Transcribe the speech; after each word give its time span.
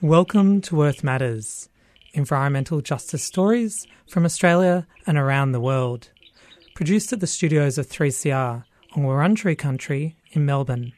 Welcome 0.00 0.60
to 0.60 0.82
Earth 0.84 1.02
Matters, 1.02 1.68
environmental 2.12 2.80
justice 2.80 3.24
stories 3.24 3.88
from 4.08 4.24
Australia 4.24 4.86
and 5.04 5.18
around 5.18 5.50
the 5.50 5.58
world. 5.58 6.10
Produced 6.76 7.12
at 7.12 7.18
the 7.18 7.26
studios 7.26 7.76
of 7.76 7.88
3CR 7.88 8.62
on 8.94 9.02
Wurundjeri 9.02 9.58
country 9.58 10.16
in 10.30 10.46
Melbourne 10.46 10.92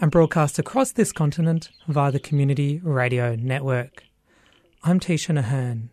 and 0.00 0.10
broadcast 0.10 0.58
across 0.58 0.92
this 0.92 1.12
continent 1.12 1.68
via 1.88 2.10
the 2.10 2.18
Community 2.18 2.80
Radio 2.82 3.34
Network. 3.34 4.04
I'm 4.82 4.98
Tisha. 4.98 5.34
Thank 5.44 5.90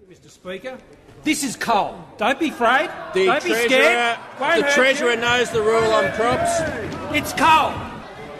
you 0.00 0.06
Mr. 0.14 0.28
Speaker. 0.28 0.76
This 1.24 1.44
is 1.44 1.54
coal. 1.54 2.04
Don't 2.16 2.38
be 2.40 2.48
afraid. 2.48 2.90
The 3.14 3.26
Don't 3.26 3.44
be 3.44 3.54
scared. 3.54 4.18
Won't 4.40 4.66
the 4.66 4.72
treasurer 4.72 5.12
you. 5.12 5.20
knows 5.20 5.50
the 5.50 5.62
rule 5.62 5.92
on 5.92 6.10
crops. 6.12 6.60
It's 7.14 7.32
coal. 7.32 7.72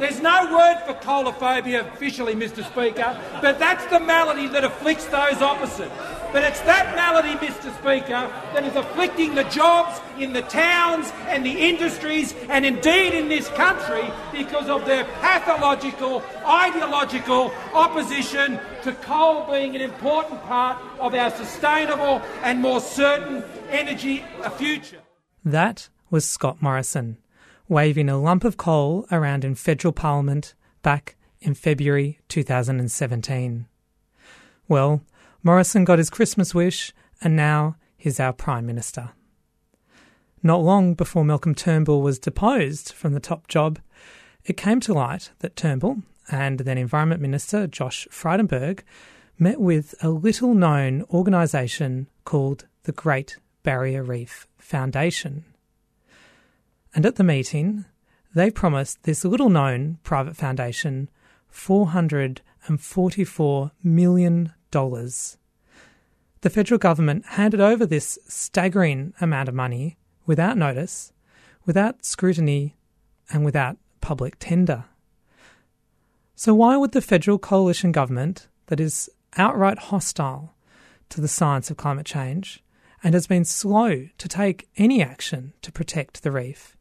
There's 0.00 0.20
no 0.20 0.52
word 0.52 0.82
for 0.84 0.94
coalophobia 0.94 1.92
officially, 1.92 2.34
Mr. 2.34 2.64
Speaker, 2.64 3.16
but 3.40 3.60
that's 3.60 3.84
the 3.86 4.00
malady 4.00 4.48
that 4.48 4.64
afflicts 4.64 5.04
those 5.06 5.40
opposite. 5.40 5.92
But 6.32 6.44
it's 6.44 6.60
that 6.62 6.94
malady, 6.96 7.34
Mr. 7.44 7.70
Speaker, 7.78 8.32
that 8.54 8.64
is 8.64 8.74
afflicting 8.74 9.34
the 9.34 9.44
jobs 9.44 10.00
in 10.18 10.32
the 10.32 10.40
towns 10.42 11.12
and 11.28 11.44
the 11.44 11.50
industries 11.50 12.34
and 12.48 12.64
indeed 12.64 13.12
in 13.12 13.28
this 13.28 13.48
country 13.50 14.10
because 14.32 14.68
of 14.70 14.86
their 14.86 15.04
pathological, 15.20 16.22
ideological 16.46 17.52
opposition 17.74 18.58
to 18.82 18.92
coal 18.94 19.44
being 19.50 19.76
an 19.76 19.82
important 19.82 20.42
part 20.44 20.78
of 20.98 21.14
our 21.14 21.30
sustainable 21.30 22.22
and 22.42 22.60
more 22.60 22.80
certain 22.80 23.44
energy 23.70 24.24
uh, 24.42 24.48
future. 24.48 25.00
That 25.44 25.90
was 26.10 26.26
Scott 26.26 26.62
Morrison, 26.62 27.18
waving 27.68 28.08
a 28.08 28.18
lump 28.18 28.44
of 28.44 28.56
coal 28.56 29.06
around 29.12 29.44
in 29.44 29.54
federal 29.54 29.92
parliament 29.92 30.54
back 30.82 31.16
in 31.42 31.54
February 31.54 32.20
2017. 32.28 33.66
Well, 34.68 35.02
Morrison 35.44 35.84
got 35.84 35.98
his 35.98 36.10
Christmas 36.10 36.54
wish, 36.54 36.92
and 37.20 37.34
now 37.34 37.76
he's 37.96 38.20
our 38.20 38.32
Prime 38.32 38.64
Minister. 38.64 39.10
Not 40.42 40.62
long 40.62 40.94
before 40.94 41.24
Malcolm 41.24 41.54
Turnbull 41.54 42.02
was 42.02 42.18
deposed 42.18 42.92
from 42.92 43.12
the 43.12 43.20
top 43.20 43.48
job, 43.48 43.78
it 44.44 44.56
came 44.56 44.80
to 44.80 44.94
light 44.94 45.30
that 45.40 45.56
Turnbull 45.56 46.02
and 46.30 46.60
then 46.60 46.78
Environment 46.78 47.20
Minister 47.20 47.66
Josh 47.66 48.06
Frydenberg 48.10 48.80
met 49.38 49.60
with 49.60 49.94
a 50.00 50.10
little 50.10 50.54
known 50.54 51.04
organisation 51.10 52.08
called 52.24 52.66
the 52.84 52.92
Great 52.92 53.38
Barrier 53.62 54.02
Reef 54.02 54.46
Foundation. 54.58 55.44
And 56.94 57.06
at 57.06 57.16
the 57.16 57.24
meeting, 57.24 57.86
they 58.34 58.50
promised 58.50 59.02
this 59.02 59.24
little 59.24 59.48
known 59.48 59.98
private 60.04 60.36
foundation 60.36 61.08
$444 61.52 63.70
million. 63.82 64.52
The 64.72 66.50
federal 66.50 66.78
government 66.78 67.24
handed 67.26 67.60
over 67.60 67.86
this 67.86 68.18
staggering 68.26 69.14
amount 69.20 69.48
of 69.48 69.54
money 69.54 69.96
without 70.26 70.58
notice, 70.58 71.12
without 71.64 72.04
scrutiny, 72.04 72.76
and 73.30 73.44
without 73.44 73.76
public 74.00 74.36
tender. 74.38 74.84
So, 76.34 76.54
why 76.54 76.76
would 76.76 76.92
the 76.92 77.00
federal 77.00 77.38
coalition 77.38 77.92
government, 77.92 78.48
that 78.66 78.80
is 78.80 79.08
outright 79.36 79.78
hostile 79.78 80.54
to 81.10 81.20
the 81.20 81.28
science 81.28 81.70
of 81.70 81.76
climate 81.76 82.06
change 82.06 82.62
and 83.04 83.14
has 83.14 83.26
been 83.26 83.44
slow 83.44 84.08
to 84.18 84.28
take 84.28 84.68
any 84.76 85.02
action 85.02 85.52
to 85.62 85.70
protect 85.70 86.22
the 86.22 86.32
reef, 86.32 86.76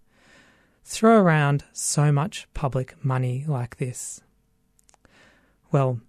throw 0.83 1.21
around 1.21 1.65
so 1.73 2.11
much 2.11 2.47
public 2.53 2.95
money 3.03 3.45
like 3.47 3.77
this? 3.77 4.21
Well, 5.71 6.01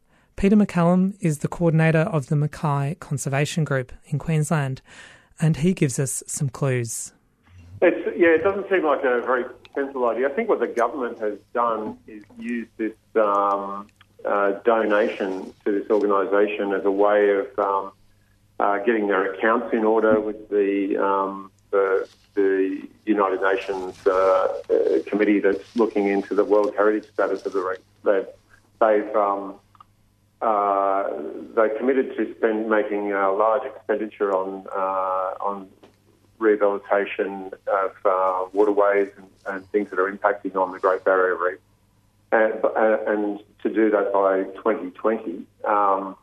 Peter 0.42 0.56
McCallum 0.56 1.14
is 1.20 1.38
the 1.38 1.46
coordinator 1.46 2.00
of 2.00 2.26
the 2.26 2.34
Mackay 2.34 2.96
Conservation 2.98 3.62
Group 3.62 3.92
in 4.06 4.18
Queensland, 4.18 4.82
and 5.40 5.58
he 5.58 5.72
gives 5.72 6.00
us 6.00 6.20
some 6.26 6.48
clues. 6.48 7.12
It's, 7.80 8.18
yeah, 8.18 8.30
it 8.30 8.42
doesn't 8.42 8.68
seem 8.68 8.84
like 8.84 9.04
a 9.04 9.20
very 9.20 9.44
sensible 9.72 10.08
idea. 10.08 10.28
I 10.28 10.32
think 10.32 10.48
what 10.48 10.58
the 10.58 10.66
government 10.66 11.20
has 11.20 11.38
done 11.54 11.96
is 12.08 12.24
use 12.40 12.66
this 12.76 12.90
um, 13.14 13.86
uh, 14.24 14.54
donation 14.64 15.54
to 15.64 15.78
this 15.78 15.88
organisation 15.88 16.72
as 16.72 16.84
a 16.84 16.90
way 16.90 17.30
of 17.36 17.56
um, 17.60 17.92
uh, 18.58 18.78
getting 18.78 19.06
their 19.06 19.34
accounts 19.34 19.72
in 19.72 19.84
order 19.84 20.18
with 20.18 20.48
the 20.48 21.00
um, 21.00 21.52
the, 21.70 22.08
the 22.34 22.82
United 23.06 23.40
Nations 23.42 23.96
uh, 24.08 24.10
uh, 24.10 24.58
committee 25.06 25.38
that's 25.38 25.76
looking 25.76 26.08
into 26.08 26.34
the 26.34 26.44
World 26.44 26.74
Heritage 26.76 27.08
status 27.12 27.46
of 27.46 27.52
the. 27.52 27.78
They've, 28.02 28.26
they've 28.80 29.14
um, 29.14 29.54
uh, 30.42 31.08
they 31.54 31.68
committed 31.78 32.16
to 32.16 32.34
spend 32.36 32.68
making 32.68 33.12
a 33.12 33.30
large 33.32 33.62
expenditure 33.64 34.34
on 34.34 34.66
uh, 34.74 35.34
on 35.40 35.68
rehabilitation 36.38 37.52
of 37.68 37.92
uh, 38.04 38.44
waterways 38.52 39.08
and, 39.16 39.28
and 39.46 39.70
things 39.70 39.88
that 39.90 40.00
are 40.00 40.10
impacting 40.10 40.56
on 40.56 40.72
the 40.72 40.80
Great 40.80 41.04
Barrier 41.04 41.36
Reef, 41.36 41.60
and, 42.32 42.54
and 43.06 43.40
to 43.62 43.72
do 43.72 43.88
that 43.90 44.12
by 44.12 44.42
2020. 44.58 45.46
Um, 45.64 46.16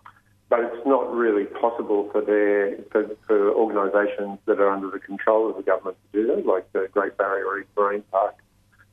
but 0.49 0.61
it's 0.61 0.85
not 0.85 1.13
really 1.13 1.45
possible 1.45 2.09
for 2.11 2.21
their 2.21 2.75
for, 2.91 3.15
for 3.25 3.51
organisations 3.53 4.39
that 4.45 4.59
are 4.59 4.69
under 4.69 4.89
the 4.89 4.99
control 4.99 5.49
of 5.49 5.55
the 5.55 5.63
government 5.63 5.95
to 6.11 6.21
do 6.21 6.35
that, 6.35 6.45
like 6.45 6.69
the 6.73 6.89
Great 6.91 7.15
Barrier 7.17 7.45
Reef 7.55 7.67
Marine 7.77 8.03
Park 8.11 8.35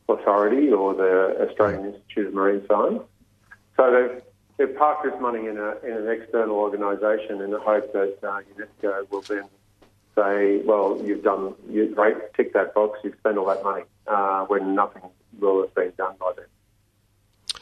Authority 0.09 0.71
or 0.71 0.95
the 0.95 1.49
Australian 1.49 1.87
Institute 1.87 2.29
of 2.29 2.35
Marine 2.35 2.65
Science. 2.69 3.03
So 3.77 3.91
they've 3.91 4.23
they've 4.57 4.77
parked 4.77 5.05
this 5.05 5.21
money 5.21 5.47
in, 5.47 5.59
a, 5.59 5.77
in 5.85 5.93
an 5.93 6.09
external 6.09 6.57
organisation 6.57 7.41
in 7.41 7.51
the 7.51 7.61
hope 7.61 7.93
that 7.93 8.19
uh, 8.23 8.41
UNESCO 8.57 9.11
will 9.11 9.21
then 9.23 9.45
say, 10.15 10.63
well, 10.65 11.01
you've 11.05 11.23
done, 11.23 11.55
you, 11.69 11.95
right, 11.95 12.17
tick 12.35 12.53
that 12.55 12.75
box, 12.75 12.99
you've 13.05 13.17
spent 13.19 13.37
all 13.37 13.47
that 13.47 13.63
money, 13.63 13.85
uh, 14.07 14.45
when 14.47 14.75
nothing 14.75 15.03
will 15.39 15.61
have 15.63 15.75
been 15.75 15.93
done 15.99 16.15
by 16.19 16.33
then. 16.37 17.61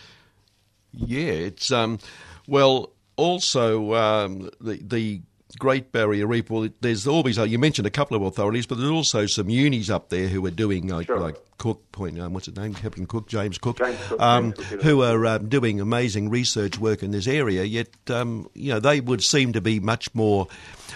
Yeah, 0.92 1.32
it's 1.32 1.70
um, 1.72 1.98
well. 2.46 2.90
Also, 3.16 3.94
um, 3.94 4.50
the 4.60 4.80
the 4.82 5.22
Great 5.54 5.92
Barrier 5.92 6.26
Reef. 6.26 6.50
Well, 6.50 6.68
there's 6.80 7.06
always 7.06 7.38
uh, 7.38 7.44
you 7.44 7.58
mentioned 7.58 7.86
a 7.86 7.90
couple 7.90 8.16
of 8.16 8.22
authorities, 8.22 8.66
but 8.66 8.78
there's 8.78 8.90
also 8.90 9.26
some 9.26 9.48
unis 9.48 9.90
up 9.90 10.08
there 10.08 10.28
who 10.28 10.44
are 10.46 10.50
doing 10.50 10.88
like, 10.88 11.06
Sure. 11.06 11.18
like 11.18 11.36
Cook 11.58 11.90
Point. 11.92 12.18
Um, 12.20 12.32
what's 12.32 12.46
his 12.46 12.56
name? 12.56 12.74
Captain 12.74 13.06
Cook, 13.06 13.28
James 13.28 13.58
Cook, 13.58 13.78
James 13.78 13.98
Cook, 14.08 14.20
um, 14.20 14.54
James 14.54 14.82
who 14.82 15.02
are 15.02 15.26
um, 15.26 15.48
doing 15.48 15.80
amazing 15.80 16.30
research 16.30 16.78
work 16.78 17.02
in 17.02 17.10
this 17.10 17.26
area. 17.26 17.64
Yet, 17.64 17.88
um, 18.10 18.48
you 18.54 18.72
know, 18.72 18.80
they 18.80 19.00
would 19.00 19.22
seem 19.22 19.52
to 19.52 19.60
be 19.60 19.80
much 19.80 20.14
more 20.14 20.48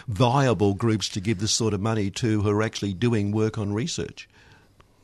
viable 0.08 0.74
groups 0.74 1.08
to 1.10 1.20
give 1.20 1.38
this 1.38 1.52
sort 1.52 1.74
of 1.74 1.80
money 1.80 2.10
to 2.10 2.42
who 2.42 2.50
are 2.50 2.62
actually 2.62 2.92
doing 2.94 3.32
work 3.32 3.58
on 3.58 3.72
research. 3.72 4.28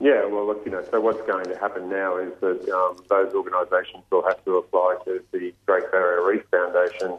Yeah, 0.01 0.27
well, 0.27 0.47
look, 0.47 0.63
you 0.67 0.73
know, 0.73 0.85
so 0.91 1.01
what's 1.01 1.25
going 1.27 1.45
to 1.47 1.57
happen 1.59 1.89
now 1.89 2.17
is 2.19 2.33
that 2.41 2.69
um, 2.69 3.03
those 3.09 3.33
organisations 3.33 4.03
will 4.11 4.25
have 4.25 4.45
to 4.45 4.57
apply 4.59 4.97
to 5.05 5.23
the 5.33 5.55
Great 5.67 5.91
Barrier 5.93 6.27
Reef 6.27 6.43
Foundation 6.51 7.19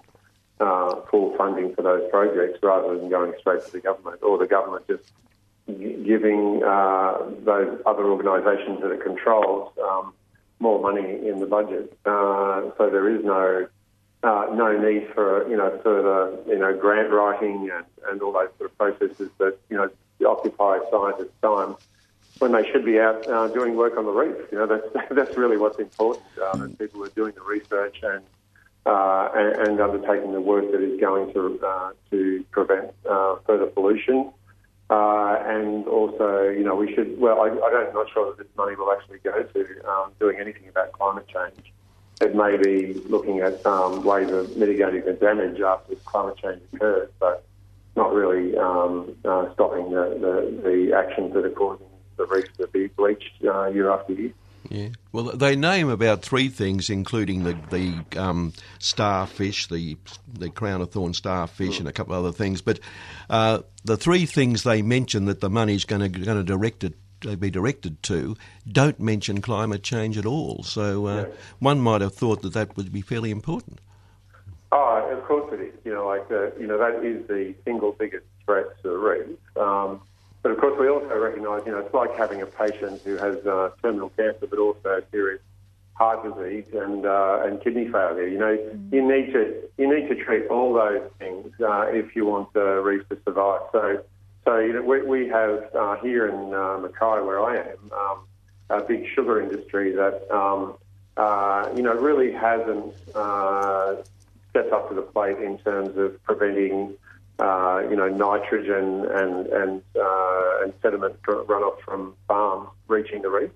uh, 0.60 1.02
for 1.10 1.36
funding 1.38 1.74
for 1.76 1.82
those 1.82 2.10
projects 2.10 2.60
rather 2.64 2.98
than 2.98 3.10
going 3.10 3.34
straight 3.40 3.66
to 3.66 3.72
the 3.72 3.80
government 3.80 4.22
or 4.24 4.38
the 4.38 4.48
government 4.48 4.88
just 4.88 5.12
giving 5.68 6.62
uh, 6.64 7.18
those 7.44 7.82
other 7.86 8.06
organisations 8.06 8.82
that 8.82 8.92
it 8.92 9.02
controls 9.02 9.72
um, 9.84 10.14
more 10.60 10.80
money 10.80 11.28
in 11.28 11.40
the 11.40 11.46
budget. 11.46 11.98
Uh, 12.06 12.70
so 12.78 12.90
there 12.90 13.10
is 13.10 13.24
no 13.24 13.68
uh, 14.24 14.48
no 14.54 14.78
need 14.78 15.08
for 15.14 15.48
you 15.50 15.58
know 15.58 15.80
further 15.84 16.38
you 16.48 16.58
know 16.58 16.76
grant 16.76 17.12
writing 17.12 17.70
and, 17.74 17.86
and 18.08 18.22
all 18.22 18.32
those 18.32 18.50
sort 18.58 18.72
of 18.72 18.78
processes 18.78 19.30
that 19.38 19.58
you 19.70 19.78
know 19.78 19.90
occupy 20.28 20.80
scientists' 20.90 21.34
time 21.42 21.76
when 22.40 22.52
they 22.52 22.70
should 22.72 22.86
be 22.86 23.00
out 23.00 23.28
uh, 23.28 23.48
doing 23.50 23.76
work 23.76 23.98
on 23.98 24.06
the 24.06 24.12
reef. 24.12 24.36
You 24.52 24.60
know 24.60 24.68
that's 24.68 25.10
that's 25.12 25.38
really 25.38 25.58
what's 25.58 25.80
important. 25.80 26.26
Uh, 26.42 26.58
that 26.58 26.80
people 26.80 27.04
are 27.04 27.10
doing 27.10 27.34
the 27.36 27.42
research 27.42 27.98
and, 28.04 28.24
uh, 28.86 29.30
and 29.34 29.68
and 29.68 29.82
undertaking 29.82 30.34
the 30.34 30.42
work 30.42 30.72
that 30.72 30.82
is 30.82 31.00
going 31.00 31.34
to 31.34 31.60
uh, 31.66 31.92
to 32.12 32.46
prevent 32.52 32.94
uh, 33.10 33.36
further 33.46 33.68
pollution. 33.68 34.32
Uh, 34.88 35.42
and 35.48 35.88
also, 35.88 36.48
you 36.50 36.64
know, 36.64 36.76
we 36.76 36.94
should. 36.94 37.20
Well, 37.20 37.42
I, 37.42 37.48
I 37.48 37.70
don't, 37.72 37.88
I'm 37.88 37.94
not 37.96 38.12
sure 38.14 38.28
that 38.30 38.38
this 38.38 38.56
money 38.56 38.76
will 38.76 38.92
actually 38.92 39.18
go 39.24 39.42
to 39.42 39.90
um, 39.90 40.12
doing 40.20 40.38
anything 40.40 40.70
about 40.70 40.92
climate 40.92 41.28
change. 41.28 41.74
It 42.22 42.36
may 42.36 42.56
be 42.56 42.94
looking 43.10 43.40
at 43.40 43.66
um, 43.66 44.04
ways 44.04 44.30
of 44.30 44.56
mitigating 44.56 45.04
the 45.04 45.14
damage 45.14 45.60
after 45.60 45.96
climate 45.96 46.38
change 46.38 46.62
occurs, 46.74 47.10
but 47.20 47.46
not 47.96 48.14
really 48.14 48.56
um, 48.58 49.16
uh, 49.26 49.52
stopping 49.54 49.90
the, 49.90 50.18
the, 50.22 50.70
the 50.70 50.96
actions 50.96 51.34
that 51.34 51.46
are 51.46 51.50
causing 51.50 51.88
the 52.18 52.26
reefs 52.26 52.56
to 52.58 52.68
be 52.68 52.88
bleached 52.88 53.44
uh, 53.44 53.66
year 53.66 53.92
after 53.92 54.14
year. 54.14 54.34
Yeah. 54.70 54.90
Well, 55.12 55.26
they 55.26 55.56
name 55.56 55.90
about 55.90 56.22
three 56.22 56.50
things, 56.50 56.90
including 56.90 57.44
the 57.44 57.58
the 57.70 58.20
um, 58.20 58.54
starfish, 58.80 59.68
the 59.68 59.98
the 60.34 60.50
crown 60.50 60.82
of 60.82 60.92
thorn 60.92 61.14
starfish, 61.14 61.80
and 61.80 61.88
a 61.88 61.92
couple 61.92 62.14
of 62.14 62.26
other 62.26 62.36
things. 62.36 62.62
But 62.62 62.80
uh, 63.30 63.60
the 63.84 63.98
three 63.98 64.26
things 64.26 64.64
they 64.64 64.82
mention 64.82 65.26
that 65.26 65.42
the 65.42 65.50
money's 65.50 65.86
going 65.86 66.02
to 66.02 66.20
going 66.20 66.38
to 66.38 66.44
direct 66.44 66.84
it 66.84 66.94
be 67.40 67.50
directed 67.50 68.04
to 68.04 68.36
don't 68.72 69.00
mention 69.00 69.42
climate 69.42 69.82
change 69.82 70.18
at 70.18 70.26
all. 70.26 70.62
So 70.64 71.08
uh, 71.08 71.16
yeah. 71.16 71.36
one 71.60 71.80
might 71.80 72.02
have 72.02 72.14
thought 72.14 72.42
that 72.44 72.54
that 72.54 72.78
would 72.78 72.92
be 72.92 73.02
fairly 73.02 73.32
important. 73.32 73.80
Oh, 74.72 75.10
of 75.12 75.24
course 75.24 75.52
it 75.54 75.62
is. 75.62 75.74
You 75.84 75.94
know, 75.94 76.06
like 76.06 76.28
the, 76.28 76.54
you 76.60 76.68
know 76.68 76.78
that 76.78 77.04
is 77.04 77.26
the 77.28 77.56
single 77.64 77.94
biggest 77.94 78.26
threat 78.46 78.66
to 78.84 78.90
the 78.90 78.98
reef. 78.98 79.38
Um, 79.58 80.02
but 80.46 80.52
of 80.52 80.60
course, 80.60 80.80
we 80.80 80.88
also 80.88 81.18
recognise, 81.18 81.64
you 81.66 81.72
know, 81.72 81.80
it's 81.80 81.92
like 81.92 82.16
having 82.16 82.44
a 82.44 82.46
patient 82.46 83.02
who 83.04 83.18
has 83.18 83.44
uh, 83.48 83.72
terminal 83.82 84.10
cancer, 84.10 84.46
but 84.46 84.60
also 84.60 85.02
serious 85.10 85.42
heart 85.96 86.22
disease 86.24 86.72
and 86.72 87.04
uh, 87.04 87.42
and 87.44 87.60
kidney 87.64 87.88
failure. 87.88 88.28
You 88.28 88.38
know, 88.38 88.56
mm. 88.56 88.94
you 88.94 89.02
need 89.02 89.34
to 89.34 89.64
you 89.80 89.92
need 89.92 90.08
to 90.08 90.14
treat 90.24 90.46
all 90.50 90.72
those 90.72 91.02
things 91.18 91.52
uh, 91.68 91.88
if 91.88 92.16
you 92.16 92.28
want 92.28 92.54
the 92.54 92.80
reef 92.84 93.10
to 93.10 93.18
survive. 93.26 93.62
So, 93.72 94.04
so 94.46 94.60
you 94.60 94.74
know, 94.74 94.84
we, 94.84 95.02
we 95.02 95.28
have 95.30 95.68
uh, 95.74 95.96
here 95.96 96.28
in 96.28 96.54
uh, 96.54 96.78
Mackay, 96.78 97.26
where 97.26 97.44
I 97.44 97.62
am, 97.62 97.92
um, 97.92 98.28
a 98.70 98.84
big 98.84 99.08
sugar 99.16 99.42
industry 99.42 99.94
that 99.94 100.30
um, 100.30 100.76
uh, 101.18 101.72
you 101.76 101.82
know 101.82 101.96
really 101.96 102.32
hasn't 102.32 102.94
uh, 103.16 103.96
stepped 104.52 104.72
up 104.72 104.90
to 104.90 104.94
the 104.94 105.02
plate 105.02 105.40
in 105.40 105.58
terms 105.58 105.98
of 105.98 106.22
preventing 106.24 106.94
uh, 107.40 107.84
you 107.90 107.96
know, 107.96 108.08
nitrogen 108.08 109.06
and 109.12 109.48
and 109.48 109.82
uh, 109.96 110.64
and 110.64 110.74
sediment 110.82 111.22
runoff 111.24 111.80
from 111.82 112.16
farms 112.28 112.70
reaching 112.88 113.22
the 113.22 113.30
reef. 113.30 113.52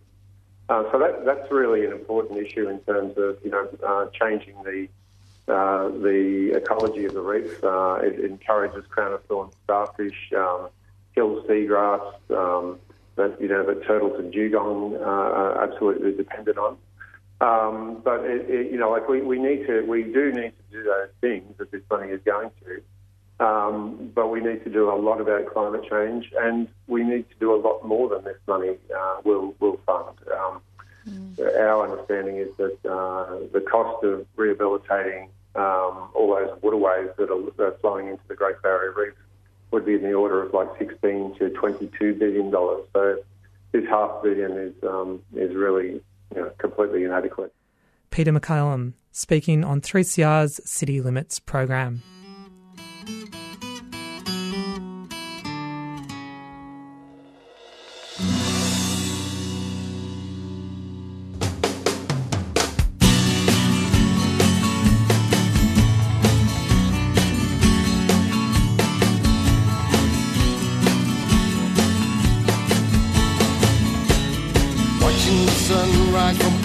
Uh, 0.68 0.84
so 0.92 1.00
that 1.00 1.26
that's 1.26 1.52
really 1.52 1.86
an 1.86 1.92
important 1.92 2.38
issue 2.40 2.68
in 2.68 2.80
terms 2.81 3.18
of 3.18 3.38
you 3.44 3.52
know 3.52 3.68
uh, 3.86 4.06
changing 4.14 4.56
the 4.64 4.88
uh, 5.52 5.88
the 5.90 6.52
ecology 6.56 7.06
of 7.06 7.14
the 7.14 7.22
reef. 7.22 7.64
Uh, 7.64 7.96
it, 8.04 8.20
encourages 8.20 8.86
crown 8.88 9.14
of 9.14 9.24
thorns 9.26 9.54
starfish, 9.64 10.31
um, 10.38 10.70
hill 11.14 11.44
seagrass, 11.48 12.14
um, 12.30 12.78
that 13.16 13.40
you 13.42 13.48
know 13.48 13.66
that 13.66 13.84
turtles 13.86 14.20
and 14.20 14.31
dugong 14.31 14.96
are 14.98 15.64
absolutely 15.64 16.12
dependent 16.12 16.58
on. 16.58 16.78
Um, 17.42 18.02
but 18.04 18.26
it, 18.26 18.50
it, 18.50 18.72
you 18.72 18.78
know, 18.78 18.92
like 18.92 19.08
we, 19.08 19.22
we 19.22 19.40
need 19.40 19.66
to, 19.68 19.81
we 19.81 20.04
do 20.04 20.31
need 20.31 20.52
to 20.52 20.64
do 20.72 20.84
those 20.84 21.10
things 21.22 21.58
that 21.58 21.72
this 21.72 21.81
money 21.90 22.12
is 22.12 22.20
going 22.26 22.52
to. 22.66 22.81
Um, 23.39 24.12
but 24.13 24.27
we 24.27 24.41
need 24.41 24.63
to 24.65 24.69
do 24.69 24.91
a 24.91 24.95
lot 24.95 25.21
about 25.21 25.45
climate 25.53 25.83
change, 25.89 26.31
and 26.38 26.68
we 26.88 27.03
need 27.03 27.30
to 27.30 27.36
do 27.39 27.56
a 27.56 27.59
lot 27.59 27.86
more 27.86 28.09
than 28.09 28.25
this 28.25 28.38
money 28.47 28.75
uh, 28.95 29.18
will 29.24 29.56
will 29.59 29.80
fund. 29.86 30.18
Um, 30.38 30.62
mm. 31.07 31.57
Our 31.57 31.89
understanding 31.89 32.36
is 32.38 32.50
that 32.57 32.77
uh, 32.86 33.47
the 33.53 33.62
cost 33.62 34.03
of 34.03 34.25
rehabilitating 34.36 35.30
um, 35.56 36.09
all 36.13 36.36
those 36.36 36.62
waterways 36.62 37.09
that 37.18 37.30
are, 37.31 37.51
that 37.57 37.63
are, 37.63 37.77
flowing 37.80 38.07
into 38.07 38.21
the 38.27 38.36
Great 38.36 38.62
Barrier 38.62 38.94
Reef 38.95 39.13
would 39.71 39.85
be 39.85 39.95
in 39.95 40.03
the 40.03 40.13
order 40.13 40.44
of 40.44 40.53
like 40.53 40.68
16 40.77 41.35
to 41.39 41.50
22 41.50 42.15
billion 42.15 42.51
dollars. 42.51 42.85
So 42.94 43.18
this 43.71 43.85
half 43.88 44.21
billion 44.21 44.51
is 44.51 44.74
um, 44.83 45.21
is 45.33 45.56
really 45.56 46.01
you 46.35 46.42
know, 46.42 46.51
completely 46.57 47.03
inadequate. 47.03 47.53
Peter 48.12 48.31
McCallum 48.31 48.94
speaking 49.12 49.63
on 49.63 49.81
3CR's 49.81 50.59
City 50.69 51.01
Limits 51.01 51.39
program. 51.39 52.01
Listening 75.30 76.58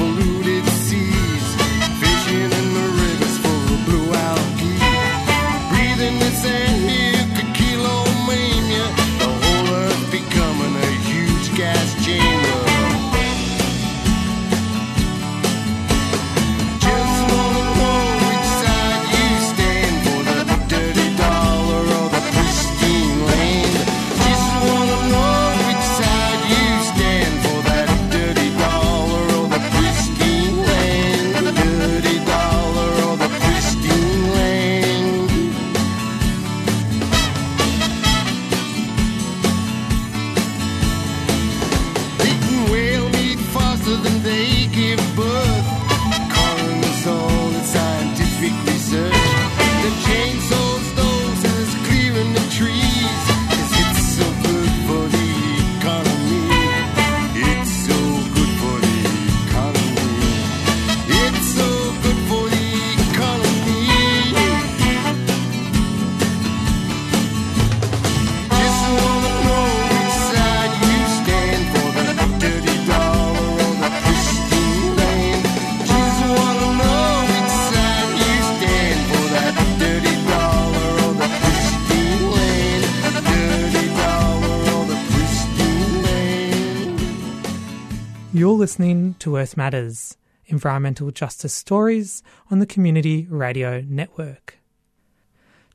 to 89.25 89.39
Earth 89.39 89.57
Matters, 89.57 90.19
environmental 90.45 91.11
justice 91.11 91.55
stories 91.55 92.23
on 92.51 92.59
the 92.59 92.67
Community 92.67 93.27
Radio 93.31 93.81
Network. 93.81 94.59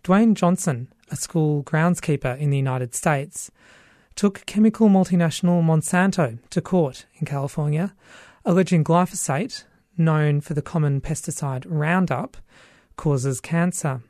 Dewayne 0.03 0.35
Johnson, 0.35 0.93
a 1.09 1.15
school 1.15 1.63
groundskeeper 1.63 2.37
in 2.37 2.51
the 2.51 2.57
United 2.57 2.93
States, 2.93 3.49
took 4.13 4.45
chemical 4.45 4.87
multinational 4.87 5.63
Monsanto 5.63 6.37
to 6.51 6.61
court 6.61 7.07
in 7.15 7.25
California, 7.25 7.95
alleging 8.45 8.83
glyphosate, 8.83 9.63
known 9.97 10.41
for 10.41 10.53
the 10.53 10.61
common 10.61 11.01
pesticide 11.01 11.65
Roundup, 11.67 12.37
causes 12.97 13.41
cancer. 13.41 14.03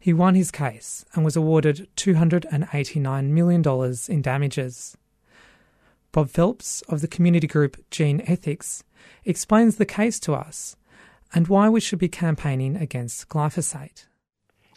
He 0.00 0.12
won 0.12 0.34
his 0.34 0.50
case 0.50 1.04
and 1.14 1.24
was 1.24 1.36
awarded 1.36 1.86
$289 1.96 3.28
million 3.28 3.94
in 4.08 4.20
damages. 4.20 4.96
Bob 6.12 6.28
Phelps 6.28 6.82
of 6.90 7.00
the 7.00 7.08
community 7.08 7.46
group 7.46 7.78
Gene 7.90 8.22
Ethics 8.26 8.84
explains 9.24 9.76
the 9.76 9.86
case 9.86 10.20
to 10.20 10.34
us 10.34 10.76
and 11.34 11.48
why 11.48 11.70
we 11.70 11.80
should 11.80 11.98
be 11.98 12.08
campaigning 12.08 12.76
against 12.76 13.30
glyphosate. 13.30 14.04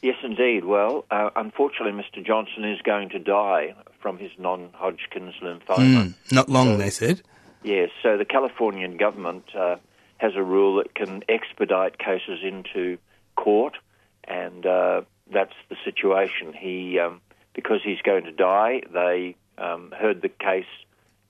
Yes, 0.01 0.15
indeed. 0.23 0.63
Well, 0.63 1.03
uh, 1.11 1.31
unfortunately, 1.35 1.91
Mr. 1.91 2.25
Johnson 2.25 2.63
is 2.63 2.79
going 2.81 3.09
to 3.09 3.19
die 3.19 3.75
from 3.99 4.17
his 4.17 4.31
non 4.37 4.69
Hodgkin's 4.73 5.33
lymphoma. 5.41 5.77
Mm, 5.77 6.13
not 6.31 6.47
long, 6.47 6.67
so, 6.67 6.77
they 6.77 6.89
said. 6.89 7.21
Yes, 7.63 7.89
so 8.01 8.15
the 8.15 8.25
Californian 8.25 8.95
government 8.95 9.45
uh, 9.53 9.75
has 10.17 10.33
a 10.35 10.43
rule 10.43 10.77
that 10.77 10.95
can 10.95 11.23
expedite 11.27 11.97
cases 11.97 12.39
into 12.43 12.97
court, 13.35 13.77
and 14.23 14.65
uh, 14.65 15.01
that's 15.33 15.55
the 15.69 15.75
situation. 15.83 16.53
He, 16.53 16.97
um, 16.99 17.19
because 17.53 17.79
he's 17.83 18.01
going 18.03 18.23
to 18.23 18.31
die, 18.31 18.83
they 18.93 19.35
um, 19.57 19.93
heard 19.97 20.21
the 20.21 20.29
case 20.29 20.65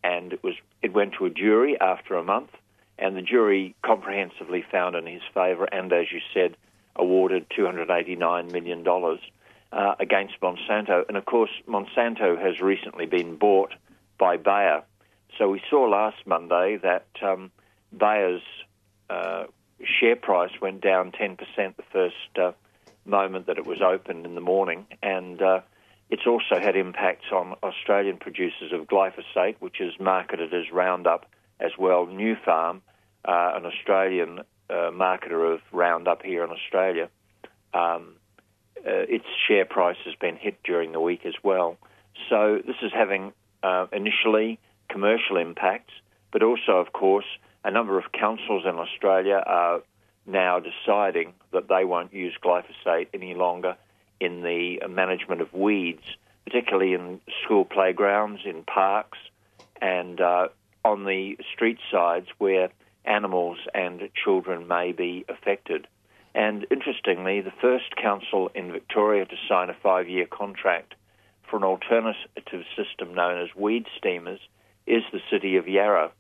and 0.05 0.33
it 0.33 0.43
was 0.43 0.53
it 0.81 0.93
went 0.93 1.13
to 1.13 1.25
a 1.25 1.29
jury 1.29 1.79
after 1.81 2.15
a 2.15 2.24
month, 2.24 2.51
and 3.00 3.17
the 3.17 3.21
jury 3.21 3.75
comprehensively 3.83 4.63
found 4.71 4.95
in 4.95 5.07
his 5.07 5.24
favour, 5.33 5.65
and 5.65 5.91
as 5.91 6.12
you 6.12 6.21
said, 6.33 6.55
awarded 6.95 7.47
289 7.55 8.51
million 8.51 8.83
dollars 8.83 9.19
uh, 9.74 9.95
against 10.00 10.39
Monsanto. 10.41 11.03
And 11.07 11.17
of 11.17 11.25
course, 11.25 11.50
Monsanto 11.67 12.39
has 12.39 12.62
recently 12.62 13.07
been 13.07 13.35
bought 13.35 13.74
by 14.17 14.38
Bayer, 14.38 14.83
So 15.38 15.50
we 15.50 15.62
saw 15.69 15.81
last 15.83 16.25
Monday 16.25 16.77
that 16.77 17.07
um, 17.21 17.51
Bayer's 17.97 18.43
uh, 19.09 19.45
share 19.83 20.15
price 20.15 20.51
went 20.62 20.81
down 20.81 21.12
10% 21.12 21.38
the 21.57 21.83
first 21.91 22.39
uh, 22.39 22.51
moment 23.05 23.47
that 23.47 23.57
it 23.57 23.65
was 23.65 23.81
opened 23.81 24.25
in 24.25 24.35
the 24.35 24.41
morning, 24.41 24.85
and 25.03 25.41
uh, 25.41 25.62
it's 26.09 26.27
also 26.27 26.59
had 26.62 26.75
impacts 26.75 27.25
on 27.31 27.55
Australian 27.63 28.17
producers 28.17 28.71
of 28.71 28.88
glyphosate, 28.88 29.55
which 29.59 29.81
is 29.81 29.93
marketed 30.00 30.53
as 30.53 30.71
Roundup 30.71 31.25
as 31.59 31.71
well. 31.77 32.05
Nufarm, 32.05 32.81
uh, 33.25 33.53
an 33.55 33.65
Australian 33.65 34.39
uh, 34.69 34.74
marketer 34.91 35.53
of 35.53 35.62
Roundup 35.71 36.21
here 36.21 36.43
in 36.43 36.51
Australia, 36.51 37.09
um, 37.74 38.15
uh, 38.85 39.05
its 39.09 39.25
share 39.47 39.65
price 39.65 39.97
has 40.05 40.13
been 40.15 40.35
hit 40.35 40.62
during 40.63 40.91
the 40.91 41.00
week 41.00 41.25
as 41.25 41.33
well. 41.43 41.77
So 42.29 42.59
this 42.65 42.75
is 42.81 42.91
having 42.93 43.33
uh, 43.63 43.88
initially 43.91 44.59
commercial 44.89 45.38
impacts, 45.38 45.93
but 46.31 46.43
also, 46.43 46.74
of 46.74 46.93
course, 46.93 47.25
a 47.63 47.71
number 47.71 47.97
of 47.97 48.12
councils 48.12 48.63
in 48.65 48.75
Australia 48.75 49.41
are 49.45 49.81
now 50.27 50.59
deciding 50.59 51.33
that 51.51 51.67
they 51.67 51.83
won't 51.83 52.13
use 52.13 52.33
glyphosate 52.43 53.07
any 53.13 53.33
longer 53.33 53.75
in 54.19 54.41
the 54.41 54.79
management 54.88 55.41
of 55.41 55.53
weeds, 55.53 56.03
particularly 56.45 56.93
in 56.93 57.19
school 57.43 57.65
playgrounds, 57.65 58.41
in 58.45 58.63
parks, 58.63 59.17
and 59.81 60.22
uh, 60.22 60.48
on 60.84 61.05
the 61.05 61.38
street 61.53 61.79
sides 61.91 62.27
where 62.38 62.69
animals 63.05 63.57
and 63.74 64.10
children 64.24 64.67
may 64.67 64.91
be 64.91 65.25
affected. 65.29 65.88
And 66.34 66.65
interestingly, 66.69 67.41
the 67.41 67.53
first 67.62 67.95
council 67.95 68.51
in 68.53 68.72
Victoria 68.72 69.25
to 69.25 69.36
sign 69.48 69.69
a 69.69 69.75
five 69.81 70.10
year 70.10 70.25
contract 70.25 70.93
for 71.50 71.57
an 71.57 71.63
alternative 71.63 72.63
system 72.75 73.13
known 73.13 73.41
as 73.41 73.55
weed 73.55 73.86
steamers 73.98 74.39
is 74.86 75.03
the 75.12 75.22
city 75.31 75.55
of 75.55 75.67
Yarra, 75.67 76.12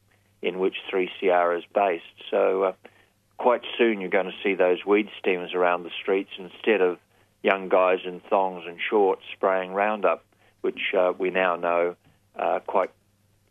in 0.41 0.59
which 0.59 0.75
3CR 0.91 1.57
is 1.57 1.63
based. 1.73 2.03
So, 2.31 2.63
uh, 2.63 2.73
quite 3.37 3.61
soon 3.77 3.99
you're 3.99 4.09
going 4.09 4.25
to 4.25 4.43
see 4.43 4.55
those 4.55 4.85
weed 4.85 5.09
steamers 5.19 5.53
around 5.53 5.83
the 5.83 5.91
streets 6.01 6.31
instead 6.37 6.81
of 6.81 6.97
young 7.45 7.69
guys 7.69 7.99
in 8.05 8.19
thongs 8.29 8.63
and 8.67 8.77
shorts 8.89 9.21
spraying 9.35 9.71
Roundup, 9.73 10.21
which 10.61 10.81
uh, 10.97 11.13
we 11.17 11.29
now 11.29 11.55
know 11.55 11.95
uh, 12.43 12.59
quite 12.65 12.91